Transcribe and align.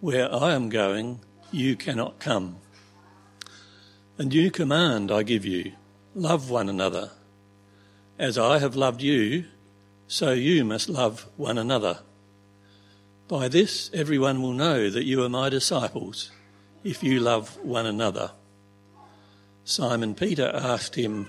where 0.00 0.32
I 0.32 0.52
am 0.52 0.68
going, 0.68 1.20
you 1.50 1.76
cannot 1.76 2.18
come. 2.18 2.56
A 4.18 4.24
new 4.24 4.50
command 4.50 5.10
I 5.10 5.22
give 5.22 5.44
you 5.44 5.72
love 6.14 6.50
one 6.50 6.68
another. 6.68 7.10
As 8.18 8.38
I 8.38 8.58
have 8.58 8.76
loved 8.76 9.02
you, 9.02 9.44
so 10.06 10.32
you 10.32 10.64
must 10.64 10.88
love 10.88 11.26
one 11.36 11.58
another. 11.58 12.00
By 13.28 13.48
this, 13.48 13.90
everyone 13.92 14.40
will 14.40 14.52
know 14.52 14.88
that 14.88 15.04
you 15.04 15.22
are 15.22 15.28
my 15.28 15.48
disciples, 15.48 16.30
if 16.84 17.02
you 17.02 17.20
love 17.20 17.58
one 17.62 17.86
another. 17.86 18.30
Simon 19.64 20.14
Peter 20.14 20.50
asked 20.54 20.94
him, 20.94 21.28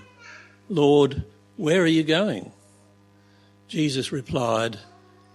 Lord, 0.68 1.24
where 1.56 1.82
are 1.82 1.86
you 1.86 2.04
going? 2.04 2.52
Jesus 3.66 4.12
replied, 4.12 4.78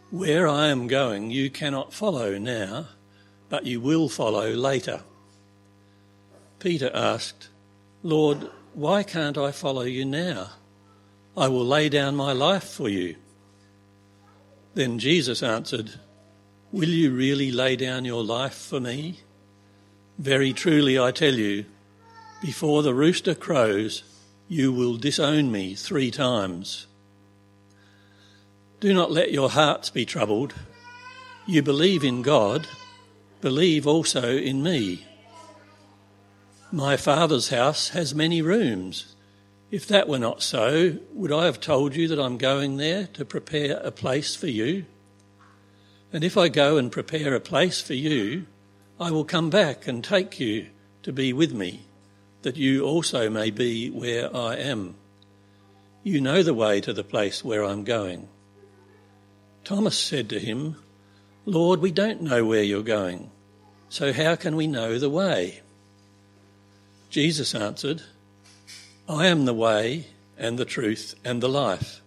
Where 0.09 0.47
I 0.47 0.67
am 0.67 0.87
going, 0.87 1.29
you 1.31 1.49
cannot 1.49 1.93
follow 1.93 2.37
now 2.37 2.87
but 3.49 3.65
you 3.65 3.79
will 3.79 4.09
follow 4.09 4.51
later. 4.51 5.01
Peter 6.59 6.91
asked, 6.93 7.49
Lord, 8.01 8.49
why 8.73 9.03
can't 9.03 9.37
I 9.37 9.51
follow 9.51 9.83
you 9.83 10.05
now? 10.05 10.49
I 11.35 11.47
will 11.47 11.65
lay 11.65 11.89
down 11.89 12.15
my 12.15 12.31
life 12.31 12.63
for 12.63 12.89
you. 12.89 13.15
Then 14.73 14.99
Jesus 14.99 15.43
answered, 15.43 15.99
Will 16.71 16.89
you 16.89 17.11
really 17.11 17.51
lay 17.51 17.75
down 17.75 18.05
your 18.05 18.23
life 18.23 18.55
for 18.55 18.79
me? 18.79 19.19
Very 20.17 20.53
truly 20.53 20.97
I 20.97 21.11
tell 21.11 21.33
you, 21.33 21.65
before 22.41 22.81
the 22.81 22.93
rooster 22.93 23.35
crows, 23.35 24.03
you 24.47 24.71
will 24.71 24.97
disown 24.97 25.51
me 25.51 25.75
three 25.75 26.11
times. 26.11 26.87
Do 28.79 28.93
not 28.93 29.11
let 29.11 29.31
your 29.31 29.49
hearts 29.49 29.89
be 29.89 30.05
troubled. 30.05 30.53
You 31.45 31.61
believe 31.61 32.03
in 32.03 32.21
God 32.21 32.67
believe 33.43 33.85
also 33.85 34.37
in 34.37 34.63
me. 34.63 35.05
My 36.71 36.95
Father's 36.95 37.49
house 37.49 37.89
has 37.89 38.15
many 38.15 38.41
rooms. 38.41 39.17
If 39.69 39.85
that 39.89 40.07
were 40.07 40.17
not 40.17 40.41
so, 40.41 40.97
would 41.11 41.33
I 41.33 41.43
have 41.43 41.59
told 41.59 41.93
you 41.93 42.07
that 42.07 42.21
I'm 42.21 42.37
going 42.37 42.77
there 42.77 43.07
to 43.07 43.25
prepare 43.25 43.81
a 43.83 43.91
place 43.91 44.33
for 44.33 44.47
you? 44.47 44.85
And 46.13 46.23
if 46.23 46.37
I 46.37 46.47
go 46.47 46.77
and 46.77 46.89
prepare 46.89 47.35
a 47.35 47.41
place 47.41 47.81
for 47.81 47.95
you, 47.95 48.45
I 48.97 49.11
will 49.11 49.25
come 49.25 49.49
back 49.49 49.87
and 49.89 50.01
take 50.01 50.39
you 50.39 50.67
to 51.01 51.11
be 51.11 51.33
with 51.33 51.53
me, 51.53 51.81
that 52.43 52.55
you 52.55 52.85
also 52.85 53.29
may 53.29 53.51
be 53.51 53.89
where 53.89 54.33
I 54.33 54.55
am. 54.55 54.95
You 56.01 56.21
know 56.21 56.43
the 56.43 56.53
way 56.53 56.79
to 56.79 56.93
the 56.93 57.03
place 57.03 57.43
where 57.43 57.65
I'm 57.65 57.83
going. 57.83 58.29
Thomas 59.65 59.99
said 59.99 60.29
to 60.29 60.39
him, 60.39 60.77
Lord, 61.45 61.81
we 61.81 61.91
don't 61.91 62.21
know 62.21 62.45
where 62.45 62.63
you're 62.63 62.83
going. 62.83 63.29
So 63.89 64.13
how 64.13 64.35
can 64.35 64.55
we 64.55 64.65
know 64.65 64.97
the 64.97 65.09
way? 65.09 65.61
Jesus 67.09 67.53
answered, 67.53 68.01
I 69.07 69.27
am 69.27 69.45
the 69.45 69.53
way 69.53 70.07
and 70.37 70.57
the 70.57 70.65
truth 70.65 71.15
and 71.23 71.43
the 71.43 71.49
life. 71.49 72.01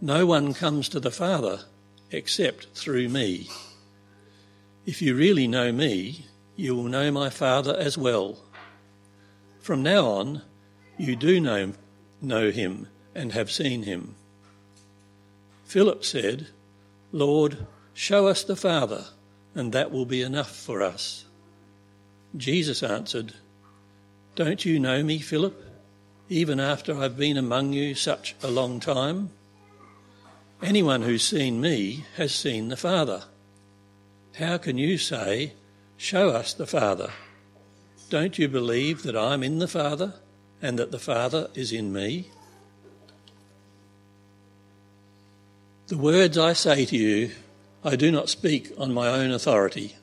No 0.00 0.26
one 0.26 0.52
comes 0.52 0.88
to 0.90 1.00
the 1.00 1.10
Father 1.10 1.60
except 2.10 2.66
through 2.74 3.08
me. 3.08 3.48
If 4.84 5.02
you 5.02 5.16
really 5.16 5.48
know 5.48 5.72
me, 5.72 6.26
you 6.54 6.76
will 6.76 6.84
know 6.84 7.10
my 7.10 7.30
Father 7.30 7.74
as 7.76 7.96
well. 7.98 8.38
From 9.60 9.82
now 9.82 10.06
on, 10.06 10.42
you 10.98 11.16
do 11.16 11.40
know, 11.40 11.72
know 12.20 12.50
him 12.50 12.88
and 13.14 13.32
have 13.32 13.50
seen 13.50 13.82
him. 13.82 14.14
Philip 15.64 16.04
said, 16.04 16.48
Lord, 17.10 17.66
show 17.96 18.26
us 18.26 18.44
the 18.44 18.54
Father 18.54 19.06
and 19.54 19.72
that 19.72 19.90
will 19.90 20.04
be 20.04 20.20
enough 20.20 20.54
for 20.54 20.82
us. 20.82 21.24
Jesus 22.36 22.82
answered, 22.82 23.32
Don't 24.34 24.66
you 24.66 24.78
know 24.78 25.02
me, 25.02 25.18
Philip, 25.18 25.64
even 26.28 26.60
after 26.60 26.94
I've 26.94 27.16
been 27.16 27.38
among 27.38 27.72
you 27.72 27.94
such 27.94 28.36
a 28.42 28.50
long 28.50 28.80
time? 28.80 29.30
Anyone 30.62 31.02
who's 31.02 31.24
seen 31.24 31.58
me 31.58 32.04
has 32.18 32.34
seen 32.34 32.68
the 32.68 32.76
Father. 32.76 33.24
How 34.38 34.58
can 34.58 34.76
you 34.76 34.98
say, 34.98 35.54
Show 35.96 36.28
us 36.28 36.52
the 36.52 36.66
Father? 36.66 37.10
Don't 38.10 38.38
you 38.38 38.46
believe 38.46 39.04
that 39.04 39.16
I'm 39.16 39.42
in 39.42 39.58
the 39.58 39.68
Father 39.68 40.16
and 40.60 40.78
that 40.78 40.90
the 40.90 40.98
Father 40.98 41.48
is 41.54 41.72
in 41.72 41.94
me? 41.94 42.30
The 45.86 45.96
words 45.96 46.36
I 46.36 46.52
say 46.52 46.84
to 46.84 46.96
you 46.96 47.30
I 47.86 47.94
do 47.94 48.10
not 48.10 48.28
speak 48.28 48.72
on 48.76 48.92
my 48.92 49.06
own 49.06 49.30
authority. 49.30 49.94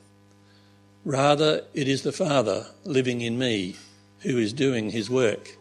Rather, 1.04 1.64
it 1.74 1.86
is 1.86 2.00
the 2.00 2.12
Father 2.12 2.68
living 2.82 3.20
in 3.20 3.38
me 3.38 3.76
who 4.20 4.38
is 4.38 4.54
doing 4.54 4.88
his 4.88 5.10
work. 5.10 5.58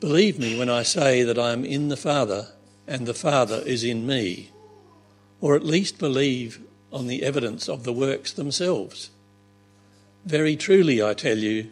Believe 0.00 0.36
me 0.36 0.58
when 0.58 0.68
I 0.68 0.82
say 0.82 1.22
that 1.22 1.38
I 1.38 1.52
am 1.52 1.64
in 1.64 1.90
the 1.90 1.96
Father 1.96 2.48
and 2.88 3.06
the 3.06 3.14
Father 3.14 3.62
is 3.64 3.84
in 3.84 4.04
me, 4.04 4.50
or 5.40 5.54
at 5.54 5.64
least 5.64 6.00
believe 6.00 6.60
on 6.92 7.06
the 7.06 7.22
evidence 7.22 7.68
of 7.68 7.84
the 7.84 7.92
works 7.92 8.32
themselves. 8.32 9.10
Very 10.24 10.56
truly, 10.56 11.00
I 11.00 11.14
tell 11.14 11.38
you, 11.38 11.70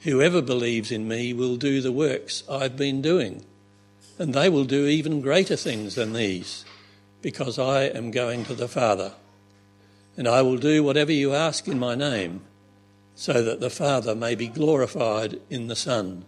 whoever 0.00 0.42
believes 0.42 0.92
in 0.92 1.08
me 1.08 1.32
will 1.32 1.56
do 1.56 1.80
the 1.80 1.90
works 1.90 2.44
I've 2.50 2.76
been 2.76 3.00
doing, 3.00 3.46
and 4.18 4.34
they 4.34 4.50
will 4.50 4.66
do 4.66 4.84
even 4.84 5.22
greater 5.22 5.56
things 5.56 5.94
than 5.94 6.12
these 6.12 6.66
because 7.22 7.58
I 7.58 7.84
am 7.84 8.10
going 8.10 8.44
to 8.44 8.54
the 8.54 8.68
Father. 8.68 9.12
And 10.16 10.26
I 10.26 10.42
will 10.42 10.58
do 10.58 10.82
whatever 10.82 11.12
you 11.12 11.34
ask 11.34 11.68
in 11.68 11.78
my 11.78 11.94
name, 11.94 12.42
so 13.14 13.42
that 13.42 13.60
the 13.60 13.70
Father 13.70 14.14
may 14.14 14.34
be 14.34 14.48
glorified 14.48 15.40
in 15.48 15.68
the 15.68 15.76
Son. 15.76 16.24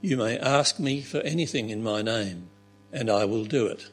You 0.00 0.16
may 0.16 0.38
ask 0.38 0.78
me 0.78 1.02
for 1.02 1.18
anything 1.20 1.70
in 1.70 1.82
my 1.82 2.02
name, 2.02 2.48
and 2.92 3.10
I 3.10 3.24
will 3.24 3.44
do 3.44 3.66
it. 3.66 3.90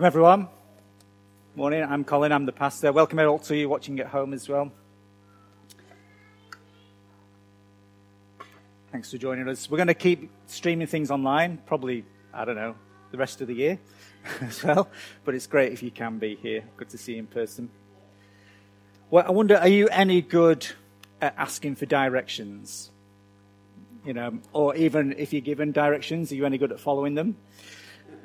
everyone. 0.00 0.48
Morning, 1.58 1.82
I'm 1.82 2.04
Colin, 2.04 2.30
I'm 2.30 2.46
the 2.46 2.52
pastor. 2.52 2.92
Welcome 2.92 3.18
all 3.18 3.40
to 3.40 3.56
you 3.56 3.68
watching 3.68 3.98
at 3.98 4.06
home 4.06 4.32
as 4.32 4.48
well. 4.48 4.70
Thanks 8.92 9.10
for 9.10 9.18
joining 9.18 9.48
us. 9.48 9.68
We're 9.68 9.76
going 9.76 9.88
to 9.88 9.94
keep 9.94 10.30
streaming 10.46 10.86
things 10.86 11.10
online, 11.10 11.58
probably, 11.66 12.04
I 12.32 12.44
don't 12.44 12.54
know, 12.54 12.76
the 13.10 13.18
rest 13.18 13.40
of 13.40 13.48
the 13.48 13.54
year 13.54 13.80
as 14.40 14.62
well. 14.62 14.88
But 15.24 15.34
it's 15.34 15.48
great 15.48 15.72
if 15.72 15.82
you 15.82 15.90
can 15.90 16.20
be 16.20 16.36
here. 16.36 16.62
Good 16.76 16.90
to 16.90 16.96
see 16.96 17.14
you 17.14 17.18
in 17.18 17.26
person. 17.26 17.70
Well, 19.10 19.24
I 19.26 19.32
wonder, 19.32 19.56
are 19.56 19.66
you 19.66 19.88
any 19.88 20.22
good 20.22 20.64
at 21.20 21.34
asking 21.36 21.74
for 21.74 21.86
directions? 21.86 22.92
You 24.04 24.14
know, 24.14 24.38
or 24.52 24.76
even 24.76 25.12
if 25.18 25.32
you're 25.32 25.42
given 25.42 25.72
directions, 25.72 26.30
are 26.30 26.36
you 26.36 26.46
any 26.46 26.58
good 26.58 26.70
at 26.70 26.78
following 26.78 27.16
them? 27.16 27.36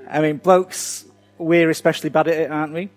I 0.07 0.21
mean, 0.21 0.37
blokes, 0.37 1.05
we're 1.39 1.71
especially 1.71 2.11
bad 2.11 2.27
at 2.27 2.35
it, 2.35 2.51
aren't 2.51 2.73
we? 2.73 2.91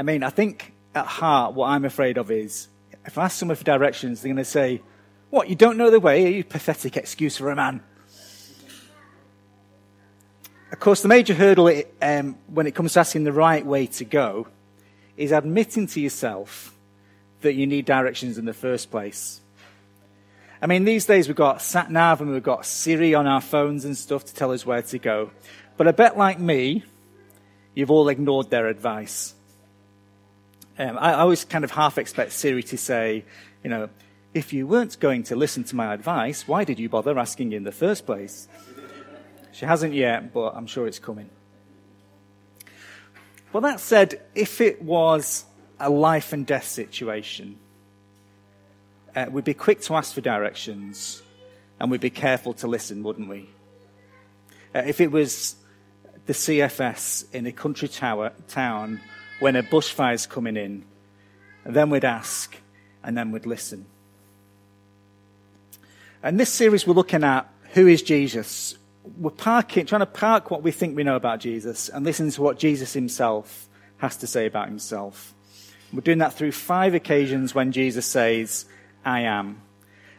I 0.00 0.02
mean, 0.02 0.22
I 0.22 0.30
think 0.30 0.72
at 0.94 1.04
heart, 1.04 1.52
what 1.52 1.66
I'm 1.66 1.84
afraid 1.84 2.16
of 2.16 2.30
is 2.30 2.68
if 3.04 3.18
I 3.18 3.26
ask 3.26 3.38
someone 3.38 3.54
for 3.54 3.64
directions, 3.64 4.22
they're 4.22 4.30
going 4.30 4.42
to 4.42 4.46
say, 4.46 4.80
What, 5.28 5.50
you 5.50 5.54
don't 5.54 5.76
know 5.76 5.90
the 5.90 6.00
way? 6.00 6.24
Are 6.24 6.30
you 6.30 6.42
pathetic 6.42 6.96
excuse 6.96 7.36
for 7.36 7.50
a 7.50 7.54
man? 7.54 7.82
Of 10.72 10.80
course, 10.80 11.02
the 11.02 11.08
major 11.08 11.34
hurdle 11.34 11.82
um, 12.00 12.38
when 12.46 12.66
it 12.66 12.74
comes 12.74 12.94
to 12.94 13.00
asking 13.00 13.24
the 13.24 13.32
right 13.32 13.66
way 13.66 13.88
to 13.88 14.06
go 14.06 14.48
is 15.18 15.32
admitting 15.32 15.86
to 15.88 16.00
yourself 16.00 16.74
that 17.42 17.52
you 17.52 17.66
need 17.66 17.84
directions 17.84 18.38
in 18.38 18.46
the 18.46 18.54
first 18.54 18.90
place. 18.90 19.42
I 20.62 20.66
mean, 20.66 20.86
these 20.86 21.04
days 21.04 21.28
we've 21.28 21.36
got 21.36 21.60
sat 21.60 21.90
nav 21.90 22.22
and 22.22 22.30
we've 22.30 22.42
got 22.42 22.64
Siri 22.64 23.14
on 23.14 23.26
our 23.26 23.42
phones 23.42 23.84
and 23.84 23.94
stuff 23.94 24.24
to 24.24 24.34
tell 24.34 24.50
us 24.52 24.64
where 24.64 24.80
to 24.80 24.98
go. 24.98 25.30
But 25.76 25.88
I 25.88 25.92
bet, 25.92 26.16
like 26.16 26.38
me, 26.38 26.84
you've 27.74 27.90
all 27.90 28.08
ignored 28.08 28.48
their 28.48 28.66
advice. 28.66 29.34
Um, 30.80 30.96
I, 30.96 31.12
I 31.12 31.20
always 31.20 31.44
kind 31.44 31.62
of 31.62 31.70
half 31.70 31.98
expect 31.98 32.32
Siri 32.32 32.62
to 32.62 32.78
say, 32.78 33.24
you 33.62 33.68
know, 33.68 33.90
If 34.32 34.52
you 34.52 34.66
weren't 34.66 34.98
going 34.98 35.24
to 35.24 35.36
listen 35.36 35.62
to 35.64 35.76
my 35.76 35.92
advice, 35.92 36.48
why 36.48 36.64
did 36.64 36.78
you 36.78 36.88
bother 36.88 37.18
asking 37.18 37.52
in 37.52 37.64
the 37.64 37.72
first 37.72 38.06
place? 38.06 38.48
She 39.52 39.66
hasn't 39.66 39.92
yet, 39.92 40.32
but 40.32 40.54
I'm 40.54 40.66
sure 40.66 40.86
it's 40.86 41.00
coming. 41.00 41.28
Well, 43.52 43.60
that 43.62 43.80
said, 43.80 44.22
if 44.34 44.60
it 44.62 44.80
was 44.80 45.44
a 45.78 45.90
life 45.90 46.32
and 46.32 46.46
death 46.46 46.68
situation, 46.68 47.58
uh, 49.14 49.26
we'd 49.28 49.44
be 49.44 49.54
quick 49.54 49.82
to 49.82 49.96
ask 49.96 50.14
for 50.14 50.22
directions 50.22 51.22
and 51.78 51.90
we'd 51.90 52.00
be 52.00 52.10
careful 52.10 52.54
to 52.54 52.68
listen, 52.68 53.02
wouldn't 53.02 53.28
we? 53.28 53.50
Uh, 54.74 54.84
if 54.86 55.00
it 55.00 55.10
was 55.10 55.56
the 56.24 56.32
CFS 56.32 57.34
in 57.34 57.44
a 57.46 57.52
country 57.52 57.88
tower, 57.88 58.32
town 58.48 59.00
when 59.40 59.56
a 59.56 59.62
bushfire's 59.62 60.26
coming 60.26 60.56
in, 60.56 60.84
then 61.64 61.90
we'd 61.90 62.04
ask 62.04 62.56
and 63.02 63.16
then 63.16 63.32
we'd 63.32 63.46
listen. 63.46 63.86
And 66.22 66.38
this 66.38 66.50
series 66.50 66.86
we're 66.86 66.94
looking 66.94 67.24
at 67.24 67.50
who 67.72 67.86
is 67.86 68.02
Jesus? 68.02 68.76
We're 69.18 69.30
parking, 69.30 69.86
trying 69.86 70.00
to 70.00 70.06
park 70.06 70.50
what 70.50 70.62
we 70.62 70.70
think 70.70 70.94
we 70.94 71.04
know 71.04 71.16
about 71.16 71.40
Jesus 71.40 71.88
and 71.88 72.04
listen 72.04 72.30
to 72.30 72.42
what 72.42 72.58
Jesus 72.58 72.92
himself 72.92 73.68
has 73.98 74.16
to 74.18 74.26
say 74.26 74.46
about 74.46 74.68
himself. 74.68 75.34
We're 75.92 76.02
doing 76.02 76.18
that 76.18 76.34
through 76.34 76.52
five 76.52 76.94
occasions 76.94 77.54
when 77.54 77.72
Jesus 77.72 78.06
says, 78.06 78.66
I 79.04 79.20
am. 79.20 79.62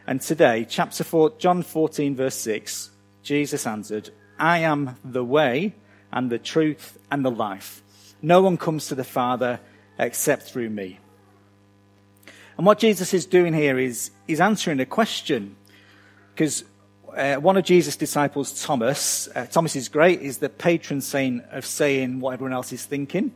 And 0.06 0.20
today, 0.20 0.66
chapter 0.68 1.04
4, 1.04 1.34
John 1.38 1.62
14, 1.62 2.16
verse 2.16 2.34
6, 2.34 2.90
Jesus 3.22 3.66
answered, 3.66 4.10
I 4.38 4.58
am 4.58 4.96
the 5.04 5.24
way 5.24 5.74
and 6.10 6.30
the 6.30 6.38
truth 6.38 6.98
and 7.10 7.24
the 7.24 7.30
life. 7.30 7.82
No 8.22 8.40
one 8.40 8.56
comes 8.56 8.86
to 8.88 8.94
the 8.94 9.04
Father 9.04 9.60
except 9.98 10.44
through 10.44 10.70
me. 10.70 10.98
And 12.56 12.64
what 12.64 12.78
Jesus 12.78 13.12
is 13.12 13.26
doing 13.26 13.52
here 13.52 13.78
is 13.78 14.10
he's 14.26 14.40
answering 14.40 14.78
a 14.80 14.86
question. 14.86 15.56
Because 16.32 16.64
uh, 17.16 17.36
one 17.36 17.56
of 17.56 17.64
Jesus' 17.64 17.96
disciples, 17.96 18.62
Thomas, 18.62 19.28
uh, 19.34 19.46
Thomas 19.46 19.76
is 19.76 19.88
great, 19.88 20.22
is 20.22 20.38
the 20.38 20.48
patron 20.48 21.00
saint 21.00 21.42
of 21.50 21.66
saying 21.66 22.20
what 22.20 22.34
everyone 22.34 22.52
else 22.52 22.72
is 22.72 22.84
thinking. 22.84 23.32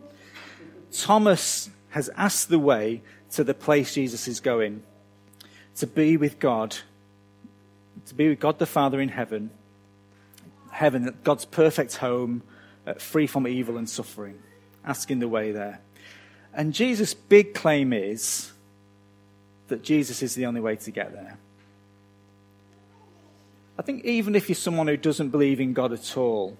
Thomas 0.92 1.68
has 1.90 2.08
asked 2.16 2.48
the 2.48 2.58
way 2.58 3.02
to 3.32 3.44
the 3.44 3.54
place 3.54 3.94
Jesus 3.94 4.28
is 4.28 4.40
going 4.40 4.82
to 5.76 5.86
be 5.86 6.16
with 6.16 6.38
God, 6.38 6.76
to 8.06 8.14
be 8.14 8.28
with 8.28 8.40
God 8.40 8.58
the 8.58 8.66
Father 8.66 9.00
in 9.00 9.10
heaven, 9.10 9.50
heaven, 10.70 11.16
God's 11.22 11.44
perfect 11.44 11.96
home, 11.96 12.42
uh, 12.86 12.94
free 12.94 13.26
from 13.26 13.46
evil 13.46 13.76
and 13.76 13.88
suffering, 13.88 14.38
asking 14.86 15.18
the 15.18 15.28
way 15.28 15.52
there. 15.52 15.80
And 16.54 16.72
Jesus' 16.72 17.12
big 17.12 17.54
claim 17.54 17.92
is 17.92 18.52
that 19.68 19.82
Jesus 19.82 20.22
is 20.22 20.34
the 20.34 20.46
only 20.46 20.60
way 20.60 20.76
to 20.76 20.90
get 20.90 21.12
there. 21.12 21.38
I 23.78 23.82
think 23.82 24.04
even 24.04 24.34
if 24.34 24.48
you're 24.48 24.56
someone 24.56 24.86
who 24.86 24.96
doesn't 24.96 25.30
believe 25.30 25.60
in 25.60 25.74
God 25.74 25.92
at 25.92 26.16
all, 26.16 26.56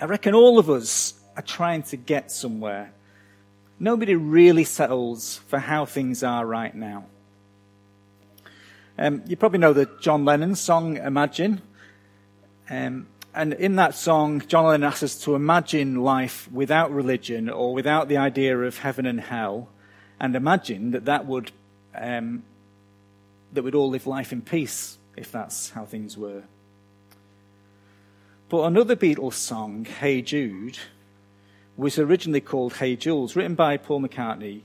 I 0.00 0.06
reckon 0.06 0.34
all 0.34 0.58
of 0.58 0.70
us 0.70 1.14
are 1.36 1.42
trying 1.42 1.82
to 1.84 1.96
get 1.96 2.30
somewhere. 2.30 2.92
Nobody 3.78 4.14
really 4.14 4.64
settles 4.64 5.38
for 5.48 5.58
how 5.58 5.84
things 5.84 6.22
are 6.22 6.46
right 6.46 6.74
now. 6.74 7.04
Um, 8.96 9.22
you 9.26 9.36
probably 9.36 9.58
know 9.58 9.72
the 9.72 9.90
John 10.00 10.24
Lennon 10.24 10.54
song 10.54 10.96
Imagine. 10.96 11.60
Um, 12.70 13.06
and 13.34 13.52
in 13.54 13.76
that 13.76 13.94
song, 13.94 14.42
John 14.46 14.66
Lennon 14.66 14.84
asks 14.84 15.02
us 15.02 15.18
to 15.24 15.34
imagine 15.34 16.02
life 16.02 16.48
without 16.52 16.92
religion 16.92 17.50
or 17.50 17.74
without 17.74 18.08
the 18.08 18.16
idea 18.16 18.56
of 18.58 18.78
heaven 18.78 19.06
and 19.06 19.20
hell, 19.20 19.68
and 20.20 20.36
imagine 20.36 20.92
that 20.92 21.06
that 21.06 21.26
would 21.26 21.50
um, 21.94 22.44
that 23.52 23.62
we'd 23.62 23.74
all 23.74 23.90
live 23.90 24.06
life 24.06 24.32
in 24.32 24.42
peace 24.42 24.98
if 25.16 25.32
that's 25.32 25.70
how 25.70 25.84
things 25.84 26.16
were. 26.16 26.42
But 28.48 28.64
another 28.64 28.94
Beatles 28.94 29.34
song, 29.34 29.84
Hey 29.84 30.22
Jude, 30.22 30.78
was 31.76 31.98
originally 31.98 32.40
called 32.40 32.74
Hey 32.74 32.94
Jules, 32.94 33.34
written 33.34 33.54
by 33.54 33.76
Paul 33.76 34.00
McCartney 34.00 34.62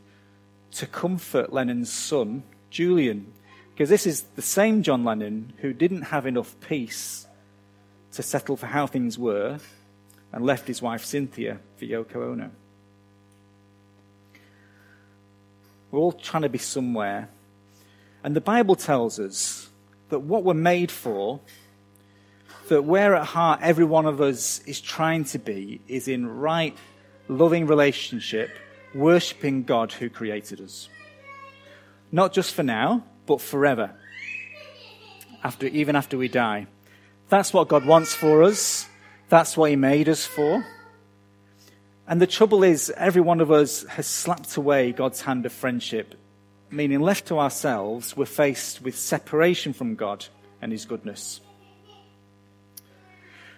to 0.74 0.86
comfort 0.86 1.52
Lennon's 1.52 1.92
son, 1.92 2.44
Julian, 2.70 3.34
because 3.74 3.90
this 3.90 4.06
is 4.06 4.22
the 4.36 4.42
same 4.44 4.84
John 4.84 5.04
Lennon 5.04 5.54
who 5.58 5.74
didn't 5.74 6.04
have 6.04 6.28
enough 6.28 6.56
peace 6.60 7.26
to 8.14 8.24
settle 8.24 8.58
for 8.58 8.68
how 8.68 8.88
things 8.88 9.18
were 9.18 9.60
and 10.32 10.46
left 10.46 10.68
his 10.68 10.82
wife 10.82 11.04
Cynthia 11.04 11.60
for 11.78 11.86
Yoko 11.86 12.32
Ono. 12.32 12.52
We're 15.92 16.00
all 16.00 16.12
trying 16.12 16.44
to 16.44 16.50
be 16.50 16.60
somewhere. 16.60 17.30
And 18.24 18.36
the 18.36 18.42
Bible 18.42 18.76
tells 18.76 19.20
us 19.20 19.70
that 20.10 20.20
what 20.20 20.44
we're 20.44 20.54
made 20.54 20.92
for, 20.92 21.40
that 22.68 22.84
where 22.84 23.16
at 23.16 23.28
heart 23.28 23.62
every 23.64 23.86
one 23.86 24.06
of 24.06 24.22
us 24.22 24.60
is 24.66 24.82
trying 24.82 25.24
to 25.26 25.40
be, 25.40 25.82
is 25.88 26.08
in 26.08 26.28
right, 26.28 26.78
loving 27.28 27.66
relationship, 27.66 28.52
worshipping 28.94 29.64
God 29.64 29.94
who 29.94 30.10
created 30.10 30.62
us. 30.62 30.90
Not 32.12 32.34
just 32.34 32.54
for 32.54 32.64
now, 32.64 33.04
but 33.26 33.42
forever. 33.42 33.92
After, 35.44 35.68
even 35.68 35.96
after 35.96 36.18
we 36.18 36.28
die. 36.28 36.68
That's 37.30 37.54
what 37.54 37.68
God 37.68 37.86
wants 37.86 38.14
for 38.14 38.44
us. 38.44 38.88
That's 39.30 39.56
what 39.56 39.70
He 39.70 39.76
made 39.76 40.10
us 40.10 40.26
for. 40.26 40.66
And 42.08 42.20
the 42.20 42.28
trouble 42.28 42.64
is, 42.64 42.92
every 42.98 43.22
one 43.22 43.40
of 43.40 43.52
us 43.52 43.86
has 43.86 44.08
slapped 44.08 44.58
away 44.58 44.92
God's 44.92 45.22
hand 45.22 45.46
of 45.46 45.54
friendship, 45.54 46.16
meaning 46.72 47.00
left 47.00 47.28
to 47.28 47.40
ourselves, 47.40 48.18
we're 48.18 48.26
faced 48.26 48.82
with 48.82 48.98
separation 48.98 49.74
from 49.74 49.96
God 49.96 50.26
and 50.62 50.72
His 50.72 50.86
goodness. 50.86 51.40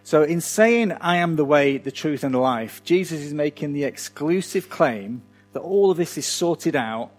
So, 0.03 0.23
in 0.23 0.41
saying, 0.41 0.91
I 0.93 1.17
am 1.17 1.35
the 1.35 1.45
way, 1.45 1.77
the 1.77 1.91
truth, 1.91 2.23
and 2.23 2.33
the 2.33 2.39
life, 2.39 2.83
Jesus 2.83 3.21
is 3.21 3.33
making 3.33 3.73
the 3.73 3.85
exclusive 3.85 4.69
claim 4.69 5.21
that 5.53 5.61
all 5.61 5.91
of 5.91 5.97
this 5.97 6.17
is 6.17 6.25
sorted 6.25 6.75
out 6.75 7.11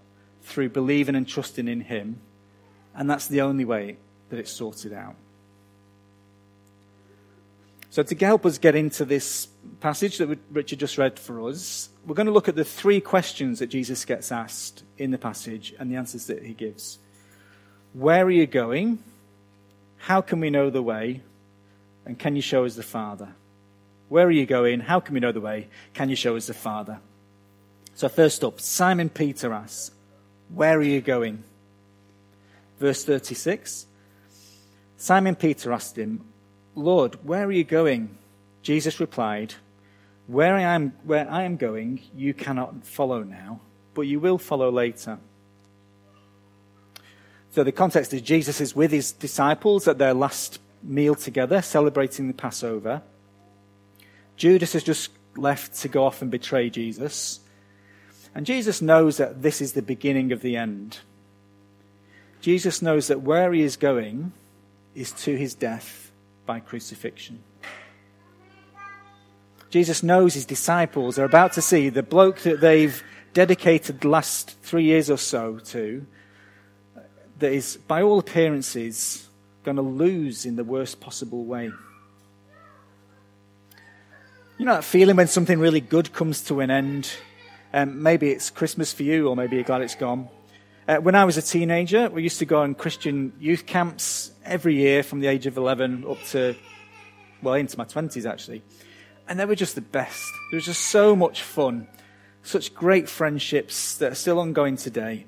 through 0.42 0.68
believing 0.68 1.14
and 1.14 1.26
trusting 1.26 1.68
in 1.68 1.80
Him 1.80 2.20
and 2.94 3.08
that's 3.08 3.26
the 3.26 3.40
only 3.40 3.64
way 3.64 3.96
that 4.28 4.38
it's 4.38 4.52
sorted 4.52 4.92
out. 4.92 5.16
So, 7.92 8.02
to 8.02 8.16
help 8.24 8.46
us 8.46 8.56
get 8.56 8.74
into 8.74 9.04
this 9.04 9.48
passage 9.80 10.16
that 10.16 10.38
Richard 10.50 10.78
just 10.78 10.96
read 10.96 11.18
for 11.18 11.46
us, 11.46 11.90
we're 12.06 12.14
going 12.14 12.24
to 12.26 12.32
look 12.32 12.48
at 12.48 12.54
the 12.54 12.64
three 12.64 13.02
questions 13.02 13.58
that 13.58 13.66
Jesus 13.66 14.06
gets 14.06 14.32
asked 14.32 14.82
in 14.96 15.10
the 15.10 15.18
passage 15.18 15.74
and 15.78 15.92
the 15.92 15.96
answers 15.96 16.26
that 16.28 16.42
he 16.42 16.54
gives. 16.54 16.98
Where 17.92 18.24
are 18.24 18.30
you 18.30 18.46
going? 18.46 19.00
How 19.98 20.22
can 20.22 20.40
we 20.40 20.48
know 20.48 20.70
the 20.70 20.82
way? 20.82 21.20
And 22.06 22.18
can 22.18 22.34
you 22.34 22.40
show 22.40 22.64
us 22.64 22.76
the 22.76 22.82
Father? 22.82 23.28
Where 24.08 24.26
are 24.26 24.30
you 24.30 24.46
going? 24.46 24.80
How 24.80 24.98
can 24.98 25.12
we 25.12 25.20
know 25.20 25.32
the 25.32 25.42
way? 25.42 25.68
Can 25.92 26.08
you 26.08 26.16
show 26.16 26.34
us 26.34 26.46
the 26.46 26.54
Father? 26.54 26.98
So, 27.94 28.08
first 28.08 28.42
up, 28.42 28.58
Simon 28.58 29.10
Peter 29.10 29.52
asks, 29.52 29.90
Where 30.48 30.78
are 30.78 30.82
you 30.82 31.02
going? 31.02 31.44
Verse 32.80 33.04
36 33.04 33.84
Simon 34.96 35.34
Peter 35.34 35.74
asked 35.74 35.98
him, 35.98 36.31
Lord, 36.74 37.18
where 37.24 37.46
are 37.46 37.52
you 37.52 37.64
going? 37.64 38.16
Jesus 38.62 39.00
replied, 39.00 39.54
Where 40.26 40.54
I 40.54 40.62
am, 40.62 40.94
where 41.04 41.30
I 41.30 41.42
am 41.42 41.56
going, 41.56 42.00
you 42.14 42.32
cannot 42.32 42.84
follow 42.86 43.22
now, 43.22 43.60
but 43.94 44.02
you 44.02 44.20
will 44.20 44.38
follow 44.38 44.70
later. 44.70 45.18
So 47.50 47.62
the 47.62 47.72
context 47.72 48.14
is 48.14 48.22
Jesus 48.22 48.60
is 48.60 48.74
with 48.74 48.90
his 48.90 49.12
disciples 49.12 49.86
at 49.86 49.98
their 49.98 50.14
last 50.14 50.58
meal 50.82 51.14
together, 51.14 51.60
celebrating 51.60 52.28
the 52.28 52.34
Passover. 52.34 53.02
Judas 54.36 54.72
has 54.72 54.82
just 54.82 55.10
left 55.36 55.74
to 55.80 55.88
go 55.88 56.06
off 56.06 56.22
and 56.22 56.30
betray 56.30 56.70
Jesus. 56.70 57.40
And 58.34 58.46
Jesus 58.46 58.80
knows 58.80 59.18
that 59.18 59.42
this 59.42 59.60
is 59.60 59.74
the 59.74 59.82
beginning 59.82 60.32
of 60.32 60.40
the 60.40 60.56
end. 60.56 61.00
Jesus 62.40 62.80
knows 62.80 63.08
that 63.08 63.20
where 63.20 63.52
he 63.52 63.60
is 63.60 63.76
going 63.76 64.32
is 64.94 65.12
to 65.12 65.36
his 65.36 65.54
death 65.54 66.01
by 66.46 66.60
crucifixion. 66.60 67.42
Jesus 69.70 70.02
knows 70.02 70.34
his 70.34 70.44
disciples 70.44 71.18
are 71.18 71.24
about 71.24 71.54
to 71.54 71.62
see 71.62 71.88
the 71.88 72.02
bloke 72.02 72.40
that 72.40 72.60
they've 72.60 73.02
dedicated 73.32 74.00
the 74.02 74.08
last 74.08 74.58
three 74.60 74.84
years 74.84 75.08
or 75.08 75.16
so 75.16 75.58
to, 75.58 76.06
that 77.38 77.52
is, 77.52 77.78
by 77.88 78.02
all 78.02 78.18
appearances, 78.18 79.28
going 79.64 79.76
to 79.76 79.82
lose 79.82 80.44
in 80.44 80.56
the 80.56 80.64
worst 80.64 81.00
possible 81.00 81.44
way. 81.44 81.70
You 84.58 84.66
know 84.66 84.74
that 84.74 84.84
feeling 84.84 85.16
when 85.16 85.26
something 85.26 85.58
really 85.58 85.80
good 85.80 86.12
comes 86.12 86.42
to 86.44 86.60
an 86.60 86.70
end? 86.70 87.10
Um, 87.72 88.02
maybe 88.02 88.30
it's 88.30 88.50
Christmas 88.50 88.92
for 88.92 89.02
you, 89.02 89.28
or 89.28 89.34
maybe 89.34 89.56
you're 89.56 89.64
glad 89.64 89.80
it's 89.80 89.94
gone. 89.94 90.28
Uh, 90.88 90.96
when 90.96 91.14
I 91.14 91.24
was 91.24 91.36
a 91.36 91.42
teenager, 91.42 92.10
we 92.10 92.24
used 92.24 92.40
to 92.40 92.44
go 92.44 92.62
on 92.62 92.74
Christian 92.74 93.32
youth 93.38 93.66
camps 93.66 94.32
every 94.44 94.74
year 94.74 95.04
from 95.04 95.20
the 95.20 95.28
age 95.28 95.46
of 95.46 95.56
11 95.56 96.04
up 96.08 96.20
to, 96.30 96.56
well, 97.40 97.54
into 97.54 97.78
my 97.78 97.84
20s 97.84 98.28
actually. 98.28 98.62
And 99.28 99.38
they 99.38 99.44
were 99.44 99.54
just 99.54 99.76
the 99.76 99.80
best. 99.80 100.26
There 100.50 100.56
was 100.56 100.64
just 100.64 100.86
so 100.86 101.14
much 101.14 101.42
fun, 101.42 101.86
such 102.42 102.74
great 102.74 103.08
friendships 103.08 103.96
that 103.98 104.10
are 104.10 104.16
still 104.16 104.40
ongoing 104.40 104.76
today, 104.76 105.26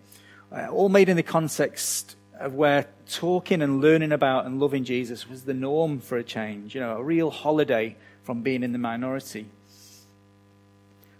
uh, 0.50 0.66
all 0.70 0.88
made 0.88 1.08
in 1.08 1.16
the 1.16 1.22
context 1.22 2.16
of 2.40 2.54
where 2.54 2.88
talking 3.08 3.62
and 3.62 3.80
learning 3.80 4.10
about 4.10 4.46
and 4.46 4.58
loving 4.58 4.82
Jesus 4.82 5.28
was 5.28 5.44
the 5.44 5.54
norm 5.54 6.00
for 6.00 6.18
a 6.18 6.24
change, 6.24 6.74
you 6.74 6.80
know, 6.80 6.96
a 6.96 7.02
real 7.02 7.30
holiday 7.30 7.96
from 8.24 8.42
being 8.42 8.64
in 8.64 8.72
the 8.72 8.78
minority. 8.78 9.46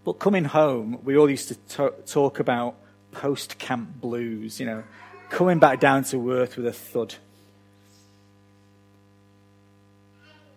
But 0.02 0.14
coming 0.14 0.44
home, 0.44 0.98
we 1.04 1.16
all 1.16 1.30
used 1.30 1.54
to 1.68 1.92
talk 2.04 2.40
about 2.40 2.74
post 3.14 3.58
camp 3.58 4.00
blues, 4.00 4.60
you 4.60 4.66
know, 4.66 4.84
coming 5.30 5.58
back 5.58 5.80
down 5.80 6.04
to 6.04 6.32
earth 6.32 6.56
with 6.56 6.66
a 6.66 6.72
thud. 6.72 7.14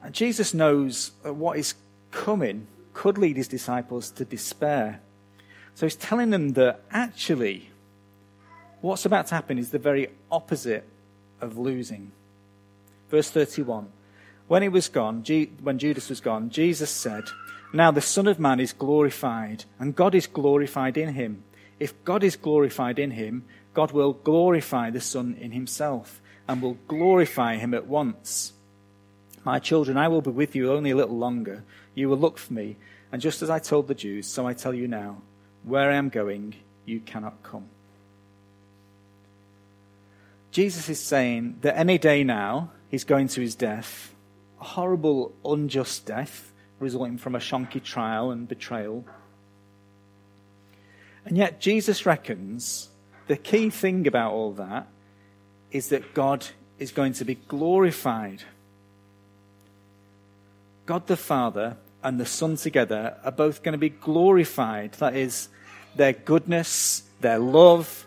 And 0.03 0.13
Jesus 0.13 0.53
knows 0.53 1.11
that 1.23 1.33
what 1.33 1.57
is 1.57 1.75
coming 2.11 2.67
could 2.93 3.17
lead 3.17 3.37
his 3.37 3.47
disciples 3.47 4.09
to 4.11 4.25
despair. 4.25 5.01
So 5.75 5.85
he's 5.85 5.95
telling 5.95 6.31
them 6.31 6.53
that 6.53 6.81
actually, 6.91 7.69
what's 8.81 9.05
about 9.05 9.27
to 9.27 9.35
happen 9.35 9.57
is 9.57 9.71
the 9.71 9.79
very 9.79 10.09
opposite 10.31 10.83
of 11.41 11.57
losing. 11.57 12.11
Verse 13.09 13.29
31. 13.29 13.89
When 14.47 14.61
he 14.61 14.69
was 14.69 14.87
gone, 14.87 15.23
when 15.61 15.77
Judas 15.77 16.09
was 16.09 16.21
gone, 16.21 16.49
Jesus 16.49 16.89
said, 16.89 17.25
Now 17.73 17.91
the 17.91 18.01
Son 18.01 18.27
of 18.27 18.39
Man 18.39 18.59
is 18.59 18.73
glorified, 18.73 19.65
and 19.77 19.95
God 19.95 20.15
is 20.15 20.25
glorified 20.25 20.97
in 20.97 21.13
him. 21.13 21.43
If 21.79 22.03
God 22.03 22.23
is 22.23 22.35
glorified 22.35 22.99
in 22.99 23.11
him, 23.11 23.45
God 23.73 23.91
will 23.91 24.13
glorify 24.13 24.89
the 24.89 25.01
Son 25.01 25.37
in 25.39 25.51
himself, 25.51 26.21
and 26.47 26.61
will 26.61 26.77
glorify 26.87 27.57
him 27.57 27.73
at 27.73 27.87
once. 27.87 28.53
My 29.43 29.59
children, 29.59 29.97
I 29.97 30.07
will 30.07 30.21
be 30.21 30.31
with 30.31 30.55
you 30.55 30.73
only 30.73 30.91
a 30.91 30.95
little 30.95 31.17
longer. 31.17 31.63
You 31.93 32.09
will 32.09 32.17
look 32.17 32.37
for 32.37 32.53
me, 32.53 32.77
and 33.11 33.21
just 33.21 33.41
as 33.41 33.49
I 33.49 33.59
told 33.59 33.87
the 33.87 33.95
Jews, 33.95 34.27
so 34.27 34.47
I 34.47 34.53
tell 34.53 34.73
you 34.73 34.87
now, 34.87 35.21
where 35.63 35.91
I 35.91 35.95
am 35.95 36.09
going, 36.09 36.55
you 36.85 36.99
cannot 36.99 37.43
come. 37.43 37.67
Jesus 40.51 40.89
is 40.89 40.99
saying 40.99 41.59
that 41.61 41.77
any 41.77 41.97
day 41.97 42.23
now, 42.23 42.71
he's 42.89 43.03
going 43.03 43.27
to 43.29 43.41
his 43.41 43.55
death, 43.55 44.15
a 44.59 44.63
horrible, 44.63 45.33
unjust 45.45 46.05
death 46.05 46.51
resulting 46.79 47.17
from 47.17 47.35
a 47.35 47.39
shonky 47.39 47.83
trial 47.83 48.31
and 48.31 48.47
betrayal. 48.47 49.05
And 51.27 51.37
yet, 51.37 51.59
Jesus 51.59 52.05
reckons 52.05 52.87
the 53.27 53.35
key 53.35 53.69
thing 53.69 54.07
about 54.07 54.31
all 54.31 54.53
that 54.53 54.87
is 55.71 55.89
that 55.89 56.13
God 56.13 56.47
is 56.79 56.91
going 56.91 57.11
to 57.13 57.25
be 57.25 57.35
glorified. 57.35 58.43
God 60.85 61.07
the 61.07 61.17
Father 61.17 61.75
and 62.01 62.17
the 62.17 62.25
Son 62.25 62.55
together 62.55 63.17
are 63.25 63.31
both 63.31 63.61
going 63.61 63.73
to 63.73 63.77
be 63.77 63.89
glorified. 63.89 64.93
That 64.93 65.17
is, 65.17 65.49
their 65.97 66.13
goodness, 66.13 67.03
their 67.19 67.39
love, 67.39 68.05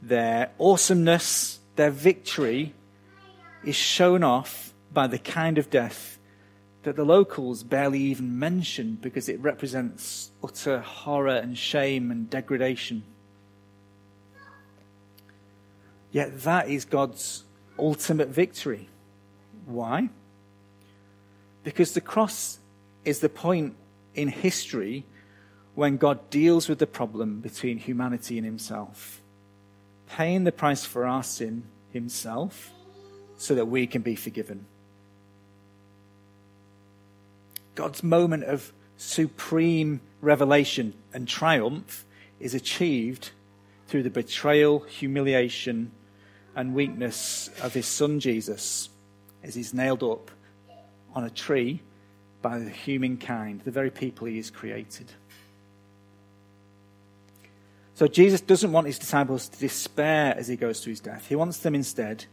their 0.00 0.52
awesomeness, 0.60 1.58
their 1.74 1.90
victory 1.90 2.74
is 3.64 3.74
shown 3.74 4.22
off 4.22 4.72
by 4.92 5.08
the 5.08 5.18
kind 5.18 5.58
of 5.58 5.68
death 5.68 6.15
that 6.86 6.94
the 6.94 7.04
locals 7.04 7.64
barely 7.64 7.98
even 7.98 8.38
mention 8.38 8.96
because 9.02 9.28
it 9.28 9.40
represents 9.40 10.30
utter 10.40 10.78
horror 10.78 11.34
and 11.34 11.58
shame 11.58 12.12
and 12.12 12.30
degradation. 12.30 13.02
Yet 16.12 16.42
that 16.42 16.70
is 16.70 16.84
God's 16.84 17.42
ultimate 17.76 18.28
victory. 18.28 18.88
Why? 19.64 20.10
Because 21.64 21.90
the 21.90 22.00
cross 22.00 22.60
is 23.04 23.18
the 23.18 23.28
point 23.28 23.74
in 24.14 24.28
history 24.28 25.04
when 25.74 25.96
God 25.96 26.30
deals 26.30 26.68
with 26.68 26.78
the 26.78 26.86
problem 26.86 27.40
between 27.40 27.78
humanity 27.78 28.38
and 28.38 28.46
himself, 28.46 29.20
paying 30.08 30.44
the 30.44 30.52
price 30.52 30.84
for 30.84 31.04
our 31.04 31.24
sin 31.24 31.64
himself 31.92 32.70
so 33.38 33.56
that 33.56 33.66
we 33.66 33.88
can 33.88 34.02
be 34.02 34.14
forgiven. 34.14 34.66
God's 37.76 38.02
moment 38.02 38.44
of 38.44 38.72
supreme 38.96 40.00
revelation 40.20 40.94
and 41.12 41.28
triumph 41.28 42.04
is 42.40 42.54
achieved 42.54 43.30
through 43.86 44.02
the 44.02 44.10
betrayal, 44.10 44.80
humiliation, 44.80 45.92
and 46.56 46.74
weakness 46.74 47.50
of 47.62 47.74
his 47.74 47.86
son 47.86 48.18
Jesus 48.18 48.88
as 49.44 49.54
he's 49.54 49.72
nailed 49.72 50.02
up 50.02 50.30
on 51.14 51.22
a 51.22 51.30
tree 51.30 51.80
by 52.42 52.58
the 52.58 52.70
humankind, 52.70 53.60
the 53.64 53.70
very 53.70 53.90
people 53.90 54.26
he 54.26 54.38
has 54.38 54.50
created. 54.50 55.12
So 57.94 58.06
Jesus 58.06 58.40
doesn't 58.40 58.72
want 58.72 58.86
his 58.86 58.98
disciples 58.98 59.48
to 59.48 59.58
despair 59.58 60.34
as 60.36 60.48
he 60.48 60.56
goes 60.56 60.80
to 60.80 60.90
his 60.90 61.00
death. 61.00 61.26
He 61.28 61.36
wants 61.36 61.58
them 61.58 61.74
instead 61.74 62.26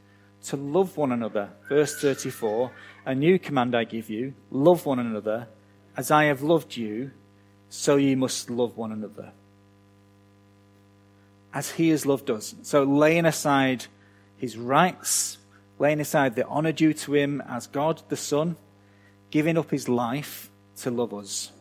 to 0.44 0.58
love 0.58 0.98
one 0.98 1.12
another. 1.12 1.50
Verse 1.70 2.00
34 2.00 2.72
A 3.06 3.16
new 3.16 3.40
command 3.40 3.76
I 3.76 3.84
give 3.84 4.10
you 4.10 4.34
love 4.52 4.86
one 4.86 5.00
another. 5.00 5.48
As 5.96 6.12
I 6.12 6.26
have 6.26 6.42
loved 6.42 6.76
you, 6.76 7.12
so 7.70 7.96
you 7.96 8.18
must 8.18 8.50
love 8.50 8.78
one 8.78 8.92
another. 8.92 9.32
As 11.54 11.72
he 11.72 11.90
has 11.90 12.06
loved 12.06 12.32
us. 12.32 12.56
So 12.64 12.84
laying 12.84 13.26
aside 13.26 13.86
his 14.38 14.58
rights, 14.58 15.38
laying 15.78 16.00
aside 16.00 16.36
the 16.36 16.48
honor 16.48 16.72
due 16.72 16.94
to 16.94 17.14
him 17.14 17.42
as 17.42 17.68
God 17.68 18.02
the 18.10 18.18
Son, 18.18 18.56
giving 19.30 19.58
up 19.58 19.70
his 19.70 19.88
life 19.88 20.50
to 20.78 20.90
love 20.90 21.14
us. 21.14 21.52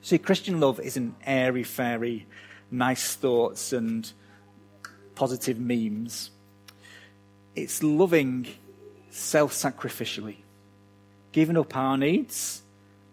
See, 0.00 0.18
Christian 0.18 0.60
love 0.60 0.80
isn't 0.80 1.14
airy 1.26 1.62
fairy 1.62 2.26
nice 2.70 3.14
thoughts 3.14 3.72
and 3.72 4.10
positive 5.14 5.58
memes. 5.58 6.30
It's 7.56 7.82
loving 7.82 8.46
self 9.10 9.54
sacrificially, 9.54 10.36
giving 11.32 11.56
up 11.56 11.74
our 11.74 11.96
needs, 11.96 12.62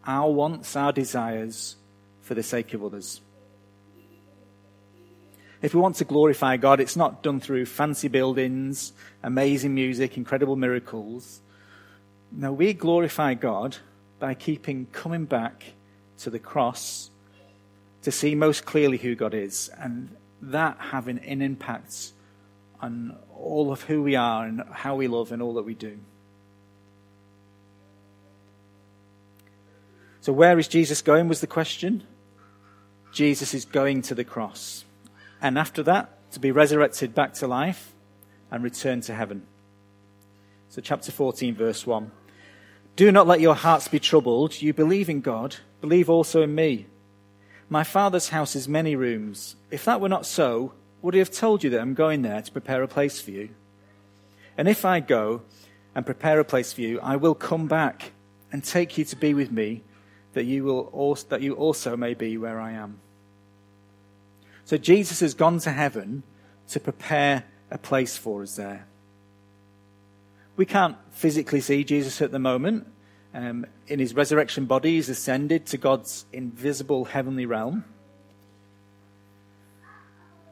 our 0.05 0.29
wants, 0.29 0.75
our 0.75 0.91
desires 0.91 1.77
for 2.21 2.35
the 2.35 2.43
sake 2.43 2.73
of 2.73 2.83
others. 2.83 3.21
If 5.61 5.73
we 5.73 5.79
want 5.79 5.95
to 5.95 6.05
glorify 6.05 6.57
God, 6.57 6.81
it's 6.81 6.97
not 6.97 7.23
done 7.23 7.39
through 7.39 7.67
fancy 7.67 8.09
buildings, 8.09 8.91
amazing 9.23 9.73
music, 9.73 10.17
incredible 10.17 10.57
miracles. 10.57 11.39
No, 12.33 12.51
we 12.51 12.73
glorify 12.73 13.35
God 13.35 13.77
by 14.19 14.33
keeping 14.33 14.87
coming 14.87 15.23
back 15.23 15.63
to 16.17 16.29
the 16.29 16.39
cross 16.39 17.09
to 18.01 18.11
see 18.11 18.35
most 18.35 18.65
clearly 18.65 18.97
who 18.97 19.15
God 19.15 19.33
is, 19.33 19.69
and 19.79 20.13
that 20.41 20.77
having 20.79 21.19
an 21.19 21.41
impact 21.41 22.12
on 22.83 23.15
all 23.33 23.71
of 23.71 23.83
who 23.83 24.03
we 24.03 24.15
are 24.15 24.45
and 24.45 24.61
how 24.71 24.95
we 24.95 25.07
love 25.07 25.31
and 25.31 25.41
all 25.41 25.53
that 25.53 25.63
we 25.63 25.73
do. 25.73 25.97
So, 30.19 30.33
where 30.33 30.59
is 30.59 30.67
Jesus 30.67 31.01
going? 31.01 31.29
was 31.29 31.39
the 31.39 31.47
question. 31.47 32.03
Jesus 33.13 33.53
is 33.53 33.63
going 33.63 34.01
to 34.03 34.15
the 34.15 34.23
cross. 34.25 34.83
And 35.41 35.57
after 35.57 35.81
that, 35.83 36.31
to 36.33 36.39
be 36.39 36.51
resurrected 36.51 37.15
back 37.15 37.33
to 37.35 37.47
life 37.47 37.93
and 38.51 38.63
return 38.63 38.99
to 39.01 39.13
heaven. 39.13 39.43
So, 40.67 40.81
chapter 40.81 41.11
14, 41.11 41.55
verse 41.55 41.87
1. 41.87 42.11
Do 42.97 43.11
not 43.11 43.27
let 43.27 43.39
your 43.39 43.55
hearts 43.55 43.87
be 43.87 43.99
troubled. 43.99 44.61
You 44.61 44.73
believe 44.73 45.09
in 45.09 45.21
God, 45.21 45.55
believe 45.79 46.09
also 46.09 46.41
in 46.41 46.53
me. 46.53 46.87
My 47.69 47.85
father's 47.85 48.29
house 48.29 48.57
is 48.57 48.67
many 48.67 48.95
rooms. 48.95 49.55
If 49.71 49.85
that 49.85 50.01
were 50.01 50.09
not 50.09 50.25
so, 50.25 50.73
would 51.03 51.13
he 51.13 51.19
have 51.19 51.29
told 51.29 51.63
you 51.63 51.69
that 51.69 51.81
I'm 51.81 51.93
going 51.93 52.23
there 52.23 52.41
to 52.41 52.51
prepare 52.51 52.81
a 52.81 52.87
place 52.87 53.21
for 53.21 53.29
you? 53.29 53.49
And 54.57 54.67
if 54.67 54.85
I 54.85 54.99
go 54.99 55.43
and 55.93 56.05
prepare 56.05 56.39
a 56.39 56.45
place 56.45 56.73
for 56.73 56.81
you, 56.81 56.99
I 57.01 57.17
will 57.17 57.35
come 57.35 57.67
back 57.67 58.13
and 58.51 58.63
take 58.63 58.97
you 58.97 59.05
to 59.05 59.15
be 59.15 59.35
with 59.35 59.51
me, 59.51 59.83
that 60.33 60.45
you, 60.45 60.63
will 60.63 60.89
also, 60.93 61.27
that 61.29 61.41
you 61.41 61.53
also 61.53 61.95
may 61.95 62.15
be 62.15 62.37
where 62.37 62.59
I 62.59 62.71
am. 62.71 62.99
So 64.65 64.77
Jesus 64.77 65.19
has 65.19 65.35
gone 65.35 65.59
to 65.59 65.71
heaven 65.71 66.23
to 66.69 66.79
prepare 66.79 67.43
a 67.69 67.77
place 67.77 68.17
for 68.17 68.41
us 68.41 68.55
there. 68.55 68.87
We 70.55 70.65
can't 70.65 70.95
physically 71.11 71.61
see 71.61 71.83
Jesus 71.83 72.21
at 72.21 72.31
the 72.31 72.39
moment, 72.39 72.87
um, 73.33 73.65
in 73.87 73.99
his 73.99 74.13
resurrection 74.13 74.65
body, 74.65 74.95
he's 74.95 75.09
ascended 75.09 75.65
to 75.67 75.77
God's 75.77 76.25
invisible 76.31 77.05
heavenly 77.05 77.45
realm. 77.45 77.83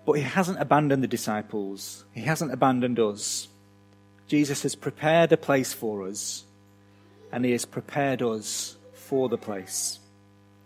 But 0.05 0.13
he 0.13 0.23
hasn't 0.23 0.59
abandoned 0.59 1.03
the 1.03 1.07
disciples, 1.07 2.05
he 2.13 2.21
hasn't 2.21 2.53
abandoned 2.53 2.99
us. 2.99 3.47
Jesus 4.27 4.63
has 4.63 4.75
prepared 4.75 5.31
a 5.31 5.37
place 5.37 5.73
for 5.73 6.07
us, 6.07 6.45
and 7.31 7.43
he 7.43 7.51
has 7.51 7.65
prepared 7.65 8.21
us 8.21 8.77
for 8.93 9.29
the 9.29 9.37
place. 9.37 9.99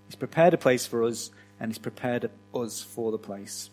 He's 0.06 0.16
prepared 0.16 0.54
a 0.54 0.58
place 0.58 0.86
for 0.86 1.04
us, 1.04 1.32
and 1.60 1.72
he's 1.72 1.80
prepared 1.80 2.30
us 2.54 2.82
for 2.82 3.12
the 3.12 3.18
place. 3.18 3.70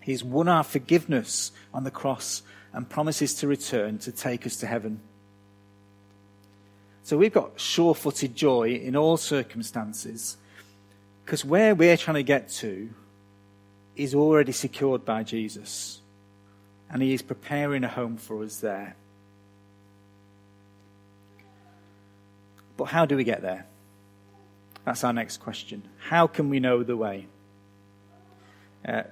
He's 0.00 0.24
won 0.24 0.48
our 0.48 0.64
forgiveness 0.64 1.52
on 1.74 1.84
the 1.84 1.90
cross 1.90 2.42
and 2.72 2.88
promises 2.88 3.34
to 3.34 3.48
return 3.48 3.98
to 3.98 4.12
take 4.12 4.46
us 4.46 4.56
to 4.56 4.66
heaven. 4.66 5.00
So 7.02 7.16
we've 7.16 7.32
got 7.32 7.58
sure 7.58 7.94
footed 7.94 8.36
joy 8.36 8.74
in 8.74 8.94
all 8.94 9.16
circumstances 9.16 10.36
because 11.24 11.44
where 11.44 11.74
we're 11.74 11.96
trying 11.96 12.16
to 12.16 12.22
get 12.22 12.50
to 12.50 12.90
is 13.98 14.14
already 14.14 14.52
secured 14.52 15.04
by 15.04 15.22
Jesus. 15.24 16.00
and 16.90 17.02
He 17.02 17.12
is 17.12 17.20
preparing 17.20 17.84
a 17.84 17.88
home 17.88 18.16
for 18.16 18.42
us 18.42 18.60
there. 18.60 18.96
But 22.76 22.84
how 22.84 23.04
do 23.04 23.16
we 23.16 23.24
get 23.24 23.42
there? 23.42 23.66
That's 24.84 25.04
our 25.04 25.12
next 25.12 25.38
question. 25.38 25.82
How 25.98 26.26
can 26.26 26.48
we 26.48 26.60
know 26.60 26.82
the 26.82 26.96
way? 26.96 27.26
Uh, 28.86 29.02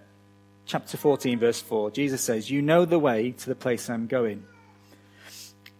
chapter 0.64 0.96
14, 0.96 1.38
verse 1.38 1.60
4, 1.60 1.90
Jesus 1.90 2.22
says, 2.22 2.50
You 2.50 2.62
know 2.62 2.84
the 2.84 2.98
way 2.98 3.32
to 3.32 3.48
the 3.48 3.56
place 3.56 3.90
I'm 3.90 4.06
going. 4.06 4.44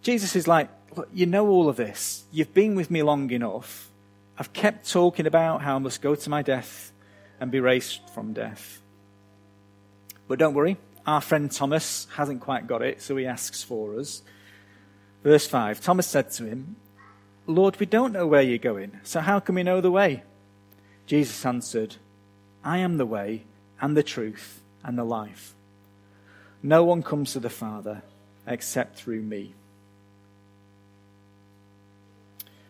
Jesus 0.01 0.35
is 0.35 0.47
like, 0.47 0.69
Look, 0.95 1.09
you 1.13 1.25
know 1.25 1.47
all 1.47 1.69
of 1.69 1.77
this. 1.77 2.25
You've 2.31 2.53
been 2.53 2.75
with 2.75 2.91
me 2.91 3.03
long 3.03 3.29
enough. 3.31 3.89
I've 4.37 4.53
kept 4.53 4.89
talking 4.89 5.25
about 5.25 5.61
how 5.61 5.75
I 5.75 5.79
must 5.79 6.01
go 6.01 6.15
to 6.15 6.29
my 6.29 6.41
death 6.41 6.91
and 7.39 7.51
be 7.51 7.59
raised 7.59 8.01
from 8.13 8.33
death. 8.33 8.81
But 10.27 10.39
don't 10.39 10.53
worry, 10.53 10.77
our 11.05 11.21
friend 11.21 11.51
Thomas 11.51 12.07
hasn't 12.15 12.41
quite 12.41 12.67
got 12.67 12.81
it, 12.81 13.01
so 13.01 13.15
he 13.15 13.25
asks 13.25 13.63
for 13.63 13.97
us. 13.97 14.21
Verse 15.23 15.47
5 15.47 15.81
Thomas 15.81 16.07
said 16.07 16.31
to 16.31 16.45
him, 16.45 16.75
Lord, 17.45 17.79
we 17.79 17.85
don't 17.85 18.11
know 18.11 18.27
where 18.27 18.41
you're 18.41 18.57
going, 18.57 18.99
so 19.03 19.21
how 19.21 19.39
can 19.39 19.55
we 19.55 19.63
know 19.63 19.79
the 19.79 19.91
way? 19.91 20.23
Jesus 21.05 21.45
answered, 21.45 21.95
I 22.63 22.79
am 22.79 22.97
the 22.97 23.05
way 23.05 23.45
and 23.79 23.95
the 23.95 24.03
truth 24.03 24.61
and 24.83 24.97
the 24.97 25.05
life. 25.05 25.53
No 26.61 26.83
one 26.83 27.03
comes 27.03 27.33
to 27.33 27.39
the 27.39 27.49
Father 27.49 28.01
except 28.45 28.97
through 28.97 29.21
me. 29.21 29.53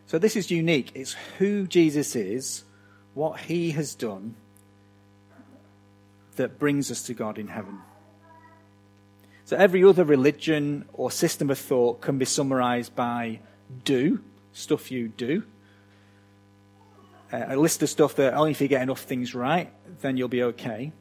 So 0.06 0.18
this 0.18 0.36
is 0.36 0.50
unique. 0.50 0.92
It's 0.94 1.16
who 1.38 1.66
Jesus 1.66 2.14
is, 2.14 2.64
what 3.14 3.40
he 3.40 3.72
has 3.72 3.94
done, 3.94 4.36
that 6.38 6.58
brings 6.58 6.90
us 6.90 7.02
to 7.02 7.14
God 7.14 7.38
in 7.38 7.48
heaven. 7.48 7.78
So 9.44 9.56
every 9.56 9.84
other 9.84 10.04
religion 10.04 10.86
or 10.92 11.10
system 11.10 11.48
of 11.48 11.58
thought 11.58 12.00
can 12.00 12.18
be 12.18 12.24
summarized 12.24 12.94
by 12.96 13.40
do, 13.84 14.22
stuff 14.52 14.90
you 14.90 15.08
do. 15.08 15.42
Uh, 17.32 17.44
a 17.48 17.56
list 17.56 17.82
of 17.82 17.88
stuff 17.88 18.16
that 18.16 18.34
only 18.34 18.50
if 18.50 18.60
you 18.60 18.68
get 18.68 18.82
enough 18.82 19.02
things 19.02 19.34
right, 19.34 19.70
then 20.00 20.16
you'll 20.16 20.28
be 20.28 20.42
okay. 20.42 20.92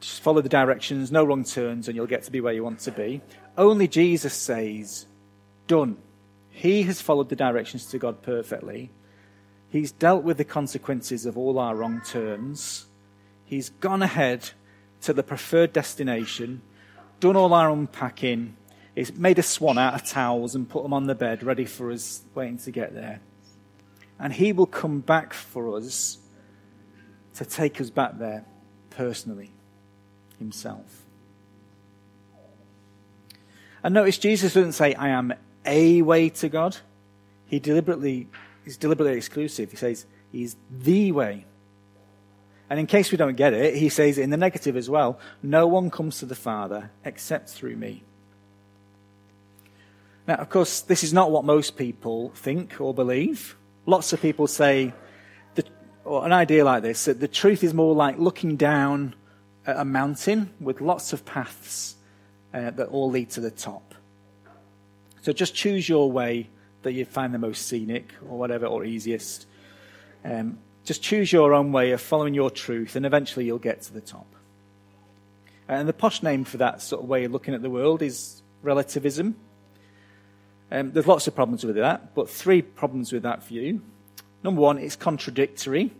Just 0.00 0.20
follow 0.20 0.40
the 0.40 0.48
directions, 0.48 1.10
no 1.10 1.24
wrong 1.24 1.44
turns, 1.44 1.88
and 1.88 1.96
you'll 1.96 2.06
get 2.06 2.22
to 2.24 2.30
be 2.30 2.40
where 2.40 2.52
you 2.52 2.62
want 2.62 2.80
to 2.80 2.92
be. 2.92 3.20
Only 3.56 3.88
Jesus 3.88 4.34
says, 4.34 5.06
done. 5.66 5.96
He 6.50 6.82
has 6.84 7.00
followed 7.00 7.28
the 7.28 7.36
directions 7.36 7.86
to 7.86 7.98
God 7.98 8.22
perfectly. 8.22 8.90
He's 9.70 9.92
dealt 9.92 10.24
with 10.24 10.38
the 10.38 10.44
consequences 10.44 11.26
of 11.26 11.36
all 11.36 11.58
our 11.58 11.76
wrong 11.76 12.00
turns. 12.04 12.87
He's 13.48 13.70
gone 13.70 14.02
ahead 14.02 14.50
to 15.00 15.14
the 15.14 15.22
preferred 15.22 15.72
destination, 15.72 16.60
done 17.18 17.34
all 17.34 17.54
our 17.54 17.70
unpacking, 17.70 18.56
He's 18.94 19.14
made 19.14 19.38
a 19.38 19.44
swan 19.44 19.78
out 19.78 19.94
of 19.94 20.04
towels 20.04 20.56
and 20.56 20.68
put 20.68 20.82
them 20.82 20.92
on 20.92 21.06
the 21.06 21.14
bed, 21.14 21.44
ready 21.44 21.66
for 21.66 21.92
us 21.92 22.22
waiting 22.34 22.58
to 22.58 22.72
get 22.72 22.94
there. 22.94 23.20
And 24.18 24.32
He 24.32 24.52
will 24.52 24.66
come 24.66 24.98
back 24.98 25.32
for 25.32 25.76
us 25.76 26.18
to 27.36 27.44
take 27.44 27.80
us 27.80 27.90
back 27.90 28.18
there 28.18 28.44
personally, 28.90 29.52
Himself. 30.40 31.04
And 33.84 33.94
notice 33.94 34.18
Jesus 34.18 34.54
doesn't 34.54 34.72
say, 34.72 34.94
I 34.94 35.10
am 35.10 35.32
a 35.64 36.02
way 36.02 36.28
to 36.30 36.48
God. 36.48 36.76
He 37.46 37.60
deliberately, 37.60 38.26
he's 38.64 38.76
deliberately 38.76 39.16
exclusive. 39.16 39.70
He 39.70 39.76
says, 39.76 40.06
He's 40.32 40.56
the 40.70 41.12
way. 41.12 41.46
And 42.70 42.78
in 42.78 42.86
case 42.86 43.10
we 43.10 43.16
don't 43.16 43.36
get 43.36 43.54
it, 43.54 43.76
he 43.76 43.88
says 43.88 44.18
in 44.18 44.30
the 44.30 44.36
negative 44.36 44.76
as 44.76 44.90
well 44.90 45.18
no 45.42 45.66
one 45.66 45.90
comes 45.90 46.18
to 46.18 46.26
the 46.26 46.34
Father 46.34 46.90
except 47.04 47.48
through 47.48 47.76
me. 47.76 48.02
Now, 50.26 50.34
of 50.36 50.50
course, 50.50 50.82
this 50.82 51.02
is 51.02 51.14
not 51.14 51.30
what 51.30 51.46
most 51.46 51.78
people 51.78 52.30
think 52.34 52.80
or 52.80 52.92
believe. 52.92 53.56
Lots 53.86 54.12
of 54.12 54.20
people 54.20 54.46
say, 54.46 54.92
or 56.04 56.26
an 56.26 56.32
idea 56.32 56.64
like 56.64 56.82
this, 56.82 57.06
that 57.06 57.20
the 57.20 57.28
truth 57.28 57.64
is 57.64 57.72
more 57.72 57.94
like 57.94 58.18
looking 58.18 58.56
down 58.56 59.14
at 59.66 59.78
a 59.78 59.84
mountain 59.84 60.50
with 60.60 60.82
lots 60.82 61.14
of 61.14 61.24
paths 61.24 61.96
uh, 62.52 62.70
that 62.70 62.88
all 62.88 63.10
lead 63.10 63.30
to 63.30 63.40
the 63.40 63.50
top. 63.50 63.94
So 65.22 65.32
just 65.32 65.54
choose 65.54 65.88
your 65.88 66.10
way 66.10 66.48
that 66.82 66.92
you 66.92 67.04
find 67.04 67.32
the 67.32 67.38
most 67.38 67.66
scenic 67.66 68.12
or 68.28 68.38
whatever, 68.38 68.66
or 68.66 68.84
easiest. 68.84 69.46
Um, 70.24 70.58
just 70.88 71.02
choose 71.02 71.30
your 71.30 71.52
own 71.52 71.70
way 71.70 71.90
of 71.92 72.00
following 72.00 72.32
your 72.32 72.50
truth, 72.50 72.96
and 72.96 73.04
eventually 73.04 73.44
you'll 73.44 73.58
get 73.58 73.82
to 73.82 73.92
the 73.92 74.00
top. 74.00 74.26
And 75.68 75.86
the 75.86 75.92
posh 75.92 76.22
name 76.22 76.44
for 76.44 76.56
that 76.56 76.80
sort 76.80 77.02
of 77.02 77.08
way 77.10 77.24
of 77.24 77.30
looking 77.30 77.52
at 77.52 77.60
the 77.60 77.68
world 77.68 78.00
is 78.00 78.42
relativism. 78.62 79.36
Um, 80.72 80.92
there's 80.92 81.06
lots 81.06 81.26
of 81.26 81.34
problems 81.34 81.62
with 81.62 81.76
that, 81.76 82.14
but 82.14 82.30
three 82.30 82.62
problems 82.62 83.12
with 83.12 83.22
that 83.24 83.44
view. 83.44 83.82
Number 84.42 84.62
one, 84.62 84.78
it's 84.78 84.96
contradictory. 84.96 85.92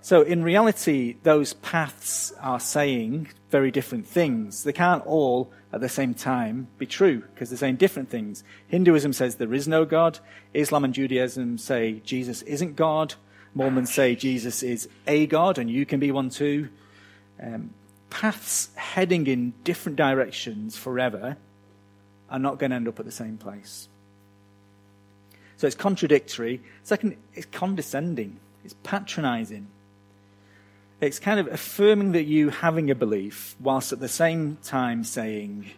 So 0.00 0.22
in 0.22 0.42
reality, 0.42 1.16
those 1.22 1.52
paths 1.52 2.32
are 2.40 2.58
saying 2.58 3.28
very 3.50 3.70
different 3.70 4.06
things. 4.06 4.64
They 4.64 4.72
can't 4.72 5.06
all 5.06 5.52
at 5.74 5.82
the 5.82 5.90
same 5.90 6.14
time 6.14 6.68
be 6.78 6.86
true 6.86 7.20
because 7.20 7.50
they're 7.50 7.58
saying 7.58 7.76
different 7.76 8.08
things. 8.08 8.44
Hinduism 8.68 9.12
says 9.12 9.36
there 9.36 9.52
is 9.52 9.68
no 9.68 9.84
God. 9.84 10.20
Islam 10.54 10.84
and 10.84 10.94
Judaism 10.94 11.58
say 11.58 12.00
Jesus 12.02 12.40
isn't 12.42 12.76
God. 12.76 13.14
Mormons 13.54 13.92
say 13.92 14.14
Jesus 14.14 14.62
is 14.62 14.88
a 15.06 15.26
God 15.26 15.58
and 15.58 15.70
you 15.70 15.84
can 15.84 16.00
be 16.00 16.10
one 16.10 16.30
too. 16.30 16.68
Um, 17.40 17.70
paths 18.10 18.70
heading 18.76 19.26
in 19.26 19.52
different 19.64 19.96
directions 19.96 20.76
forever 20.76 21.36
are 22.30 22.38
not 22.38 22.58
going 22.58 22.70
to 22.70 22.76
end 22.76 22.88
up 22.88 22.98
at 22.98 23.06
the 23.06 23.12
same 23.12 23.36
place. 23.36 23.88
So 25.56 25.66
it's 25.66 25.76
contradictory. 25.76 26.60
Second, 26.82 27.16
it's 27.34 27.46
condescending, 27.46 28.38
it's 28.64 28.74
patronizing. 28.82 29.68
It's 31.00 31.18
kind 31.18 31.40
of 31.40 31.48
affirming 31.48 32.12
that 32.12 32.24
you 32.24 32.50
having 32.50 32.90
a 32.90 32.94
belief, 32.94 33.56
whilst 33.60 33.92
at 33.92 33.98
the 33.98 34.08
same 34.08 34.58
time 34.62 35.02
saying 35.02 35.70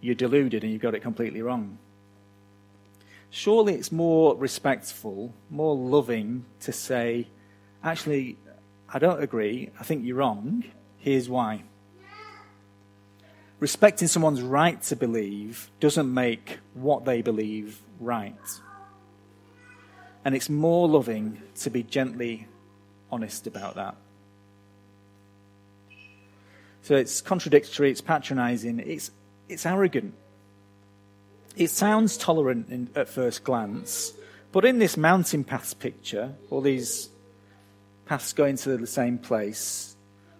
you're 0.00 0.14
deluded 0.14 0.62
and 0.62 0.72
you've 0.72 0.82
got 0.82 0.94
it 0.94 1.00
completely 1.00 1.40
wrong. 1.40 1.78
Surely 3.36 3.74
it's 3.74 3.90
more 3.90 4.36
respectful, 4.36 5.34
more 5.50 5.74
loving 5.74 6.44
to 6.60 6.70
say, 6.70 7.26
actually, 7.82 8.38
I 8.88 9.00
don't 9.00 9.20
agree. 9.20 9.70
I 9.76 9.82
think 9.82 10.06
you're 10.06 10.18
wrong. 10.18 10.62
Here's 10.98 11.28
why. 11.28 11.64
Respecting 13.58 14.06
someone's 14.06 14.40
right 14.40 14.80
to 14.82 14.94
believe 14.94 15.68
doesn't 15.80 16.14
make 16.14 16.60
what 16.74 17.06
they 17.06 17.22
believe 17.22 17.80
right. 17.98 18.38
And 20.24 20.36
it's 20.36 20.48
more 20.48 20.86
loving 20.88 21.42
to 21.56 21.70
be 21.70 21.82
gently 21.82 22.46
honest 23.10 23.48
about 23.48 23.74
that. 23.74 23.96
So 26.82 26.94
it's 26.94 27.20
contradictory, 27.20 27.90
it's 27.90 28.00
patronizing, 28.00 28.78
it's, 28.78 29.10
it's 29.48 29.66
arrogant. 29.66 30.14
It 31.56 31.70
sounds 31.70 32.16
tolerant 32.16 32.68
in, 32.68 32.90
at 32.96 33.08
first 33.08 33.44
glance, 33.44 34.12
but 34.50 34.64
in 34.64 34.78
this 34.78 34.96
mountain 34.96 35.44
paths 35.44 35.74
picture, 35.74 36.32
all 36.50 36.60
these 36.60 37.08
paths 38.06 38.32
going 38.32 38.56
to 38.56 38.76
the 38.76 38.86
same 38.86 39.18
place, 39.18 39.96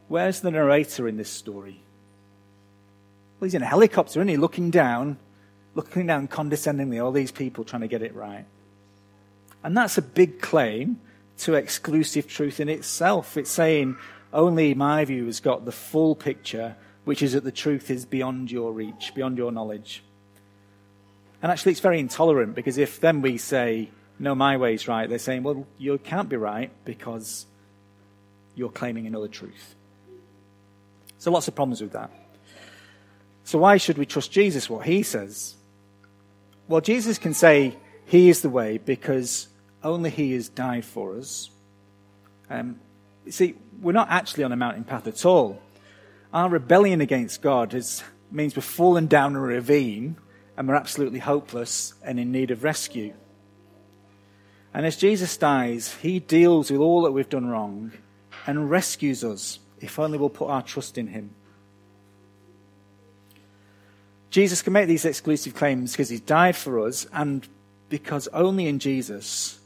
where's 0.09 0.41
the 0.41 0.51
narrator 0.51 1.07
in 1.07 1.17
this 1.17 1.31
story? 1.31 1.81
Well, 3.39 3.47
he's 3.47 3.55
in 3.55 3.63
a 3.63 3.67
helicopter, 3.67 4.21
isn't 4.21 4.29
he? 4.29 4.37
Looking 4.37 4.71
down, 4.71 5.19
looking 5.75 6.07
down 6.07 6.29
condescendingly, 6.29 6.99
all 6.99 7.13
these 7.13 7.33
people 7.33 7.65
trying 7.65 7.83
to 7.83 7.89
get 7.89 8.03
it 8.03 8.15
right. 8.15 8.45
And 9.63 9.77
that's 9.77 9.99
a 9.99 10.03
big 10.03 10.41
claim 10.41 11.01
to 11.39 11.55
exclusive 11.55 12.29
truth 12.29 12.61
in 12.61 12.69
itself. 12.69 13.37
It's 13.37 13.51
saying 13.51 13.97
only 14.33 14.75
my 14.75 15.05
view 15.05 15.27
has 15.27 15.41
got 15.41 15.65
the 15.65 15.73
full 15.73 16.15
picture, 16.15 16.77
which 17.05 17.23
is 17.23 17.33
that 17.33 17.45
the 17.45 17.53
truth 17.53 17.91
is 17.91 18.05
beyond 18.05 18.51
your 18.51 18.73
reach, 18.73 19.13
beyond 19.15 19.39
your 19.39 19.53
knowledge. 19.53 20.03
And 21.45 21.53
actually, 21.53 21.73
it's 21.73 21.81
very 21.81 22.01
intolerant 22.01 22.55
because 22.55 22.79
if 22.79 23.01
then 23.01 23.21
we 23.21 23.37
say, 23.37 23.91
no, 24.19 24.35
my 24.35 24.57
way's 24.57 24.89
right, 24.89 25.07
they're 25.07 25.19
saying, 25.19 25.43
well, 25.43 25.67
you 25.77 25.99
can't 25.99 26.27
be 26.27 26.39
right 26.39 26.71
because 26.87 27.45
you're 28.55 28.71
claiming 28.71 29.07
another 29.07 29.29
truth. 29.29 29.75
So, 31.19 31.31
lots 31.31 31.47
of 31.47 31.55
problems 31.55 31.83
with 31.83 31.93
that. 31.93 32.11
So, 33.45 33.59
why 33.59 33.77
should 33.77 33.99
we 33.99 34.07
trust 34.07 34.33
Jesus, 34.33 34.71
what 34.71 34.87
he 34.87 35.03
says? 35.03 35.55
Well, 36.67 36.81
Jesus 36.81 37.19
can 37.19 37.35
say 37.35 37.77
he 38.07 38.31
is 38.31 38.41
the 38.41 38.49
way 38.49 38.79
because 38.79 39.49
only 39.83 40.09
He 40.09 40.33
has 40.33 40.49
died 40.49 40.87
for 40.87 41.19
us. 41.19 41.51
Um, 42.49 42.81
see, 43.29 43.55
we're 43.83 43.93
not 43.93 44.09
actually 44.09 44.45
on 44.45 44.53
a 44.53 44.57
mountain 44.57 44.85
path 44.85 45.07
at 45.07 45.27
all. 45.27 45.61
Our 46.33 46.49
rebellion 46.49 47.03
against 47.03 47.43
God 47.43 47.75
is, 47.75 48.03
means 48.31 48.57
we've 48.57 48.65
fallen 48.65 49.09
down 49.09 49.37
a 49.37 49.41
ravine 49.41 50.17
and 50.57 50.69
we're 50.69 50.75
absolutely 50.75 51.19
hopeless 51.19 51.95
and 52.05 52.19
in 52.19 52.33
need 52.33 52.51
of 52.51 52.65
rescue. 52.65 53.13
And 54.73 54.87
as 54.87 54.97
Jesus 54.97 55.37
dies, 55.37 55.95
He 56.03 56.21
deals 56.21 56.71
with 56.71 56.81
all 56.81 57.03
that 57.03 57.13
we've 57.13 57.29
done 57.29 57.47
wrong 57.47 57.93
and 58.47 58.71
rescues 58.71 59.25
us 59.25 59.59
if 59.81 59.99
only 59.99 60.19
we'll 60.19 60.31
put 60.31 60.49
our 60.49 60.63
trust 60.63 60.99
in 60.99 61.09
Him. 61.09 61.31
Jesus 64.35 64.63
can 64.63 64.73
make 64.73 64.89
these 64.89 65.05
exclusive 65.05 65.55
claims 65.55 65.93
because 65.93 66.09
he's 66.09 66.21
died 66.21 66.57
for 66.57 66.85
us 66.85 67.07
and 67.13 67.47
because 67.89 68.27
only 68.33 68.67
in 68.67 68.81
Jesus 68.81 69.61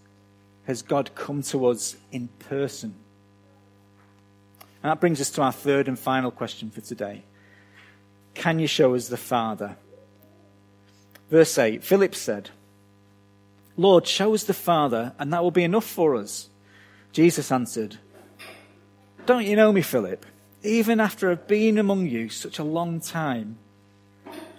has 0.67 0.83
God 0.83 1.15
come 1.15 1.41
to 1.45 1.65
us 1.69 1.97
in 2.13 2.29
person. 2.51 2.95
And 4.83 4.91
that 4.91 5.01
brings 5.01 5.23
us 5.23 5.31
to 5.31 5.43
our 5.43 5.53
third 5.53 5.89
and 5.89 5.99
final 5.99 6.31
question 6.31 6.69
for 6.69 6.83
today. 6.83 7.23
Can 8.35 8.59
you 8.59 8.67
show 8.67 8.95
us 8.95 9.09
the 9.09 9.17
Father? 9.17 9.79
Verse 11.31 11.59
8 11.59 11.85
Philip 11.85 12.15
said, 12.15 12.51
Lord, 13.77 14.07
show 14.07 14.35
us 14.35 14.45
the 14.45 14.55
Father, 14.55 15.13
and 15.19 15.33
that 15.33 15.43
will 15.43 15.53
be 15.53 15.63
enough 15.63 15.85
for 15.85 16.17
us. 16.17 16.49
Jesus 17.13 17.53
answered, 17.53 17.99
Don't 19.25 19.47
you 19.47 19.55
know 19.55 19.73
me, 19.73 19.83
Philip? 19.83 20.27
Even 20.65 20.99
after 20.99 21.31
I've 21.31 21.47
been 21.47 21.79
among 21.79 22.07
you 22.09 22.29
such 22.29 22.59
a 22.59 22.65
long 22.65 23.01
time, 23.01 23.57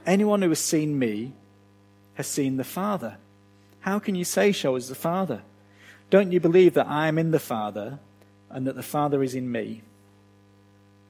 anyone 0.05 0.41
who 0.41 0.49
has 0.49 0.59
seen 0.59 0.97
me 0.97 1.33
has 2.13 2.27
seen 2.27 2.55
the 2.55 2.63
Father. 2.63 3.17
How 3.81 3.99
can 3.99 4.15
you 4.15 4.23
say, 4.23 4.53
Show 4.53 4.77
us 4.77 4.87
the 4.87 4.95
Father? 4.95 5.41
Don't 6.09 6.31
you 6.31 6.39
believe 6.39 6.73
that 6.73 6.87
I 6.87 7.07
am 7.07 7.17
in 7.17 7.31
the 7.31 7.39
Father 7.39 7.99
and 8.49 8.65
that 8.65 8.75
the 8.75 8.83
Father 8.83 9.21
is 9.21 9.35
in 9.35 9.51
me? 9.51 9.83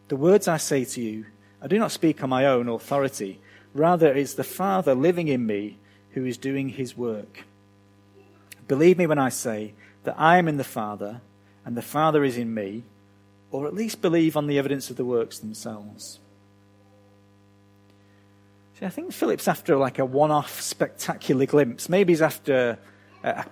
The 0.08 0.16
words 0.16 0.48
I 0.48 0.58
say 0.58 0.84
to 0.84 1.02
you, 1.02 1.26
I 1.62 1.68
do 1.68 1.78
not 1.78 1.92
speak 1.92 2.24
on 2.24 2.30
my 2.30 2.48
own 2.48 2.68
authority. 2.68 3.40
Rather, 3.74 4.08
it 4.08 4.18
is 4.18 4.36
the 4.36 4.44
Father 4.44 4.96
living 4.96 5.28
in 5.28 5.46
me 5.46 5.78
who 6.12 6.26
is 6.26 6.38
doing 6.38 6.70
his 6.70 6.98
work. 6.98 7.46
Believe 8.68 8.98
me 8.98 9.08
when 9.08 9.20
I 9.20 9.30
say 9.30 9.74
that 10.04 10.16
I 10.18 10.38
am 10.38 10.48
in 10.48 10.58
the 10.58 10.64
Father 10.64 11.22
and 11.66 11.78
the 11.78 11.82
Father 11.82 12.24
is 12.24 12.38
in 12.38 12.54
me, 12.54 12.84
or 13.52 13.68
at 13.68 13.74
least 13.74 14.02
believe 14.02 14.38
on 14.38 14.48
the 14.48 14.58
evidence 14.58 14.90
of 14.90 14.96
the 14.96 15.06
works 15.06 15.40
themselves. 15.40 16.20
See, 18.80 18.86
I 18.86 18.90
think 18.90 19.12
Philip's 19.12 19.48
after 19.48 19.76
like 19.76 20.00
a 20.00 20.06
one 20.06 20.32
off 20.32 20.62
spectacular 20.62 21.46
glimpse. 21.46 21.90
Maybe 21.90 22.14
he's 22.14 22.22
after 22.22 22.80
a 23.24 23.46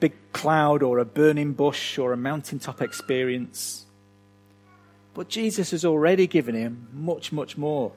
big 0.00 0.14
cloud 0.32 0.82
or 0.82 0.98
a 0.98 1.04
burning 1.04 1.52
bush 1.52 1.98
or 1.98 2.12
a 2.12 2.16
mountaintop 2.16 2.80
experience. 2.80 3.86
But 5.14 5.28
Jesus 5.28 5.72
has 5.72 5.84
already 5.84 6.26
given 6.26 6.54
him 6.54 6.88
much, 6.92 7.32
much 7.32 7.56
more. 7.58 7.92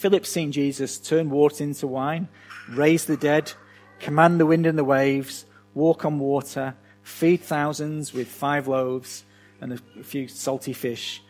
Philip's 0.00 0.30
seen 0.30 0.50
Jesus 0.50 0.96
turn 0.96 1.28
water 1.28 1.62
into 1.62 1.86
wine, 1.86 2.26
raise 2.70 3.04
the 3.04 3.18
dead, 3.18 3.52
command 3.98 4.40
the 4.40 4.46
wind 4.46 4.64
and 4.64 4.78
the 4.78 4.82
waves, 4.82 5.44
walk 5.74 6.06
on 6.06 6.18
water, 6.18 6.74
feed 7.02 7.42
thousands 7.42 8.14
with 8.14 8.26
five 8.26 8.66
loaves 8.66 9.24
and 9.60 9.74
a 9.74 10.02
few 10.02 10.26
salty 10.26 10.72
fish, 10.72 11.22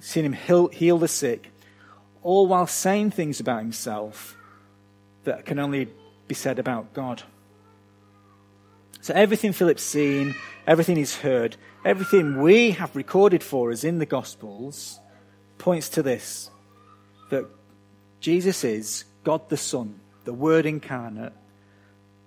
seen 0.00 0.24
him 0.24 0.32
heal, 0.32 0.66
heal 0.66 0.98
the 0.98 1.06
sick, 1.06 1.52
all 2.24 2.48
while 2.48 2.66
saying 2.66 3.12
things 3.12 3.38
about 3.38 3.60
himself 3.60 4.36
that 5.22 5.46
can 5.46 5.60
only 5.60 5.86
be 6.26 6.34
said 6.34 6.58
about 6.58 6.92
God. 6.92 7.22
So 9.02 9.14
everything 9.14 9.52
Philip's 9.52 9.84
seen, 9.84 10.34
everything 10.66 10.96
he's 10.96 11.18
heard, 11.18 11.56
everything 11.84 12.42
we 12.42 12.72
have 12.72 12.96
recorded 12.96 13.44
for 13.44 13.70
us 13.70 13.84
in 13.84 14.00
the 14.00 14.04
Gospels 14.04 14.98
points 15.58 15.88
to 15.90 16.02
this 16.02 16.50
that 17.30 17.46
Jesus 18.26 18.64
is 18.64 19.04
God 19.22 19.48
the 19.50 19.56
Son, 19.56 20.00
the 20.24 20.32
Word 20.32 20.66
incarnate. 20.66 21.32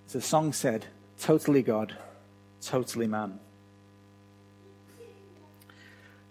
As 0.05 0.13
the 0.13 0.21
song 0.21 0.53
said, 0.53 0.85
totally 1.19 1.61
God, 1.61 1.93
totally 2.61 3.05
man. 3.05 3.37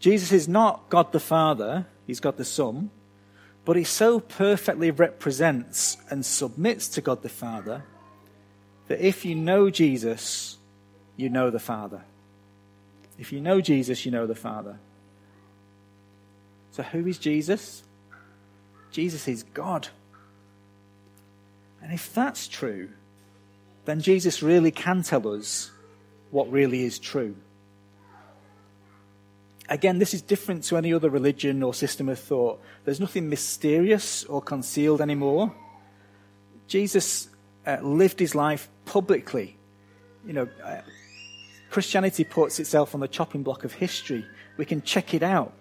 Jesus 0.00 0.32
is 0.32 0.48
not 0.48 0.88
God 0.88 1.12
the 1.12 1.20
Father, 1.20 1.84
he's 2.06 2.18
God 2.18 2.38
the 2.38 2.46
Son, 2.46 2.88
but 3.66 3.76
he 3.76 3.84
so 3.84 4.20
perfectly 4.20 4.90
represents 4.90 5.98
and 6.08 6.24
submits 6.24 6.88
to 6.88 7.02
God 7.02 7.20
the 7.20 7.28
Father 7.28 7.84
that 8.86 9.06
if 9.06 9.26
you 9.26 9.34
know 9.34 9.68
Jesus, 9.68 10.56
you 11.14 11.28
know 11.28 11.50
the 11.50 11.58
Father. 11.58 12.00
If 13.18 13.34
you 13.34 13.42
know 13.42 13.60
Jesus, 13.60 14.06
you 14.06 14.12
know 14.12 14.26
the 14.26 14.34
Father. 14.34 14.78
So, 16.70 16.82
who 16.84 17.06
is 17.06 17.18
Jesus? 17.18 17.82
Jesus 18.90 19.28
is 19.28 19.42
God. 19.42 19.88
And 21.82 21.92
if 21.92 22.12
that's 22.12 22.48
true, 22.48 22.90
then 23.84 24.00
Jesus 24.00 24.42
really 24.42 24.70
can 24.70 25.02
tell 25.02 25.26
us 25.28 25.70
what 26.30 26.50
really 26.50 26.84
is 26.84 26.98
true. 26.98 27.36
Again, 29.68 29.98
this 29.98 30.14
is 30.14 30.22
different 30.22 30.64
to 30.64 30.76
any 30.76 30.92
other 30.94 31.10
religion 31.10 31.62
or 31.62 31.74
system 31.74 32.08
of 32.08 32.18
thought. 32.18 32.60
There's 32.84 33.00
nothing 33.00 33.28
mysterious 33.28 34.24
or 34.24 34.40
concealed 34.40 35.00
anymore. 35.00 35.54
Jesus 36.66 37.28
uh, 37.66 37.78
lived 37.82 38.18
his 38.18 38.34
life 38.34 38.68
publicly. 38.86 39.56
You 40.26 40.32
know, 40.32 40.48
uh, 40.64 40.80
Christianity 41.70 42.24
puts 42.24 42.58
itself 42.60 42.94
on 42.94 43.00
the 43.00 43.08
chopping 43.08 43.42
block 43.42 43.64
of 43.64 43.74
history. 43.74 44.24
We 44.56 44.64
can 44.64 44.82
check 44.82 45.12
it 45.12 45.22
out. 45.22 45.52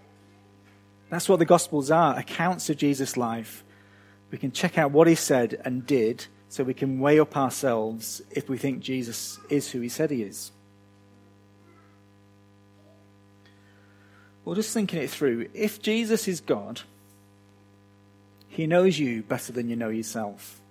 That's 1.10 1.30
what 1.30 1.40
the 1.40 1.46
Gospels 1.46 1.90
are 1.90 2.18
accounts 2.18 2.70
of 2.70 2.78
Jesus' 2.78 3.18
life. 3.18 3.64
We 4.32 4.38
can 4.38 4.52
check 4.52 4.78
out 4.78 4.92
what 4.92 5.08
he 5.08 5.16
said 5.16 5.62
and 5.64 5.86
did 5.86 6.26
so 6.50 6.64
we 6.64 6.74
can 6.74 7.00
weigh 7.00 7.20
up 7.20 7.36
ourselves 7.38 8.22
if 8.32 8.50
we 8.50 8.58
think 8.58 8.82
Jesus 8.82 9.40
is 9.50 9.72
who 9.72 9.80
he 9.80 9.90
said 9.90 10.12
he 10.12 10.24
is. 10.24 10.52
Well, 14.44 14.56
just 14.56 14.74
thinking 14.74 15.02
it 15.02 15.10
through, 15.10 15.50
if 15.54 15.82
Jesus 15.82 16.28
is 16.28 16.40
God, 16.40 16.82
he 18.48 18.66
knows 18.66 18.98
you 18.98 19.22
better 19.24 19.52
than 19.52 19.70
you 19.70 19.76
know 19.76 19.90
yourself. 19.90 20.62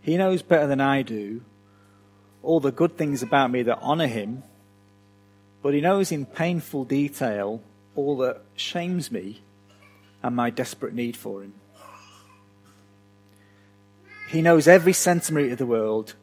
He 0.00 0.16
knows 0.16 0.42
better 0.42 0.66
than 0.66 0.80
I 0.80 1.02
do 1.02 1.42
all 2.42 2.60
the 2.60 2.72
good 2.72 2.96
things 2.96 3.22
about 3.22 3.50
me 3.50 3.62
that 3.64 3.78
honor 3.82 4.06
him, 4.06 4.44
but 5.62 5.74
he 5.74 5.80
knows 5.80 6.12
in 6.12 6.24
painful 6.24 6.84
detail 6.84 7.60
all 7.96 8.16
that 8.18 8.42
shames 8.54 9.10
me 9.10 9.42
and 10.22 10.36
my 10.36 10.50
desperate 10.50 10.94
need 10.94 11.16
for 11.16 11.42
him. 11.42 11.54
He 14.28 14.42
knows 14.42 14.68
every 14.68 14.92
centimetre 14.92 15.52
of 15.52 15.58
the 15.58 15.66
world, 15.66 16.14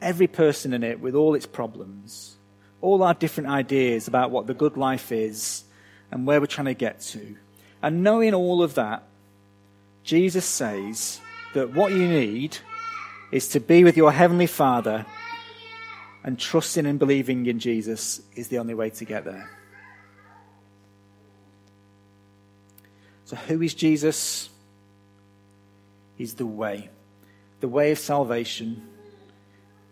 every 0.00 0.26
person 0.26 0.72
in 0.72 0.82
it 0.82 1.00
with 1.00 1.14
all 1.14 1.34
its 1.34 1.46
problems, 1.46 2.36
all 2.80 3.02
our 3.02 3.14
different 3.14 3.48
ideas 3.50 4.08
about 4.08 4.30
what 4.30 4.46
the 4.46 4.54
good 4.54 4.76
life 4.76 5.12
is 5.12 5.64
and 6.10 6.26
where 6.26 6.40
we're 6.40 6.46
trying 6.46 6.66
to 6.66 6.74
get 6.74 7.00
to. 7.00 7.36
And 7.82 8.02
knowing 8.02 8.34
all 8.34 8.62
of 8.62 8.74
that, 8.74 9.04
Jesus 10.04 10.44
says 10.44 11.20
that 11.54 11.72
what 11.74 11.92
you 11.92 12.06
need 12.08 12.58
is 13.30 13.48
to 13.48 13.60
be 13.60 13.84
with 13.84 13.96
your 13.96 14.12
Heavenly 14.12 14.46
Father, 14.46 15.06
and 16.24 16.38
trusting 16.38 16.86
and 16.86 16.98
believing 16.98 17.46
in 17.46 17.58
Jesus 17.58 18.20
is 18.36 18.48
the 18.48 18.58
only 18.58 18.74
way 18.74 18.90
to 18.90 19.04
get 19.04 19.24
there. 19.24 19.50
So, 23.32 23.36
who 23.36 23.62
is 23.62 23.72
Jesus? 23.72 24.50
He's 26.16 26.34
the 26.34 26.44
way, 26.44 26.90
the 27.60 27.68
way 27.68 27.90
of 27.90 27.98
salvation. 27.98 28.86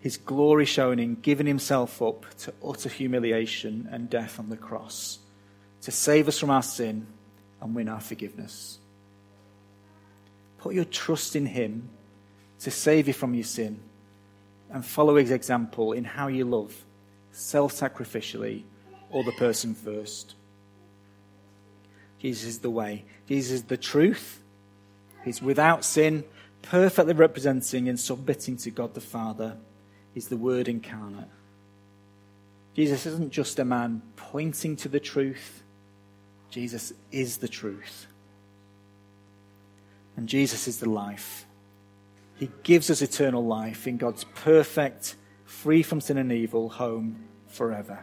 His 0.01 0.19
glory 0.19 0.67
shown 0.67 0.99
in 0.99 1.15
giving 1.15 1.47
himself 1.47 2.03
up 2.03 2.27
to 2.41 2.53
utter 2.63 2.91
humiliation 2.91 3.89
and 3.91 4.11
death 4.11 4.39
on 4.39 4.51
the 4.51 4.59
cross 4.59 5.21
to 5.81 5.91
save 5.91 6.29
us 6.29 6.39
from 6.39 6.51
our 6.51 6.63
sin 6.63 7.07
and 7.63 7.75
win 7.75 7.89
our 7.89 8.01
forgiveness. 8.01 8.79
Put 10.59 10.75
your 10.75 10.85
trust 10.85 11.35
in 11.35 11.47
him 11.47 11.89
to 12.59 12.71
save 12.71 13.09
you 13.09 13.15
from 13.15 13.33
your 13.33 13.45
sin 13.45 13.81
and 14.69 14.85
follow 14.85 15.17
his 15.17 15.31
example 15.31 15.95
in 15.95 16.05
how 16.05 16.27
you 16.27 16.45
love, 16.45 16.77
self 17.33 17.73
sacrificially, 17.73 18.65
or 19.09 19.25
the 19.25 19.33
person 19.33 19.75
first. 19.75 20.35
Jesus 22.21 22.45
is 22.45 22.59
the 22.59 22.69
way, 22.69 23.07
Jesus 23.31 23.53
is 23.53 23.63
the 23.63 23.77
truth. 23.77 24.43
He's 25.25 25.41
without 25.41 25.85
sin, 25.85 26.25
perfectly 26.63 27.15
representing 27.15 27.89
and 27.89 27.99
submitting 27.99 28.57
to 28.57 28.73
God 28.73 28.95
the 28.95 29.01
Father. 29.01 29.57
He's 30.13 30.27
the 30.27 30.37
Word 30.37 30.67
incarnate. 30.67 31.29
Jesus 32.75 33.07
isn't 33.07 33.31
just 33.31 33.61
a 33.61 33.65
man 33.65 34.03
pointing 34.17 34.75
to 34.79 34.89
the 34.89 34.99
truth, 34.99 35.63
Jesus 36.51 36.93
is 37.13 37.37
the 37.37 37.47
truth. 37.47 38.09
And 40.17 40.29
Jesus 40.29 40.67
is 40.67 40.81
the 40.81 40.91
life. 40.91 41.47
He 42.35 42.51
gives 42.65 42.91
us 42.91 43.01
eternal 43.01 43.47
life 43.47 43.87
in 43.87 43.97
God's 43.97 44.25
perfect, 44.35 45.15
free 45.45 45.85
from 45.85 46.01
sin 46.01 46.19
and 46.19 46.33
evil 46.33 46.69
home 46.69 47.29
forever. 47.47 48.01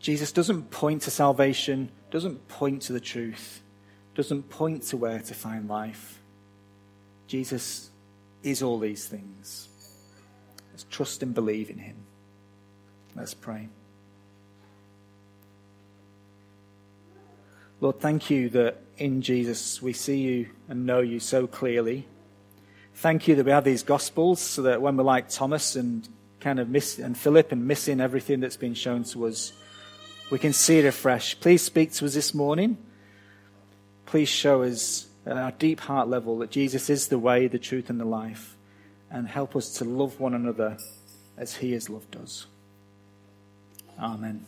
Jesus 0.00 0.32
doesn't 0.32 0.70
point 0.70 1.02
to 1.02 1.10
salvation, 1.10 1.90
doesn't 2.10 2.48
point 2.48 2.82
to 2.82 2.92
the 2.92 3.00
truth, 3.00 3.62
doesn't 4.14 4.48
point 4.48 4.84
to 4.84 4.96
where 4.96 5.20
to 5.20 5.34
find 5.34 5.68
life. 5.68 6.20
Jesus 7.26 7.90
is 8.42 8.62
all 8.62 8.78
these 8.78 9.06
things. 9.06 9.68
Let's 10.70 10.84
trust 10.84 11.22
and 11.22 11.34
believe 11.34 11.70
in 11.70 11.78
him. 11.78 11.96
Let's 13.16 13.34
pray. 13.34 13.68
Lord, 17.80 18.00
thank 18.00 18.30
you 18.30 18.48
that 18.50 18.80
in 18.96 19.22
Jesus 19.22 19.80
we 19.82 19.92
see 19.92 20.18
you 20.18 20.48
and 20.68 20.86
know 20.86 21.00
you 21.00 21.20
so 21.20 21.46
clearly. 21.46 22.06
Thank 22.94 23.28
you 23.28 23.36
that 23.36 23.46
we 23.46 23.52
have 23.52 23.64
these 23.64 23.84
gospels 23.84 24.40
so 24.40 24.62
that 24.62 24.82
when 24.82 24.96
we're 24.96 25.04
like 25.04 25.28
Thomas 25.28 25.76
and 25.76 26.08
kind 26.40 26.58
of 26.58 26.68
miss 26.68 26.98
and 26.98 27.16
Philip 27.16 27.52
and 27.52 27.66
missing 27.66 28.00
everything 28.00 28.40
that's 28.40 28.56
been 28.56 28.74
shown 28.74 29.04
to 29.04 29.26
us, 29.26 29.52
we 30.30 30.38
can 30.38 30.52
see 30.52 30.78
it 30.78 30.84
afresh. 30.84 31.38
Please 31.40 31.62
speak 31.62 31.92
to 31.92 32.04
us 32.04 32.14
this 32.14 32.34
morning. 32.34 32.76
Please 34.06 34.28
show 34.28 34.62
us 34.62 35.06
at 35.26 35.36
our 35.36 35.52
deep 35.52 35.80
heart 35.80 36.08
level 36.08 36.38
that 36.38 36.50
Jesus 36.50 36.90
is 36.90 37.08
the 37.08 37.18
way, 37.18 37.46
the 37.46 37.58
truth, 37.58 37.90
and 37.90 38.00
the 38.00 38.04
life, 38.04 38.56
and 39.10 39.28
help 39.28 39.56
us 39.56 39.74
to 39.74 39.84
love 39.84 40.20
one 40.20 40.34
another 40.34 40.76
as 41.36 41.56
he 41.56 41.72
has 41.72 41.88
loved 41.90 42.16
us. 42.16 42.46
Amen. 43.98 44.46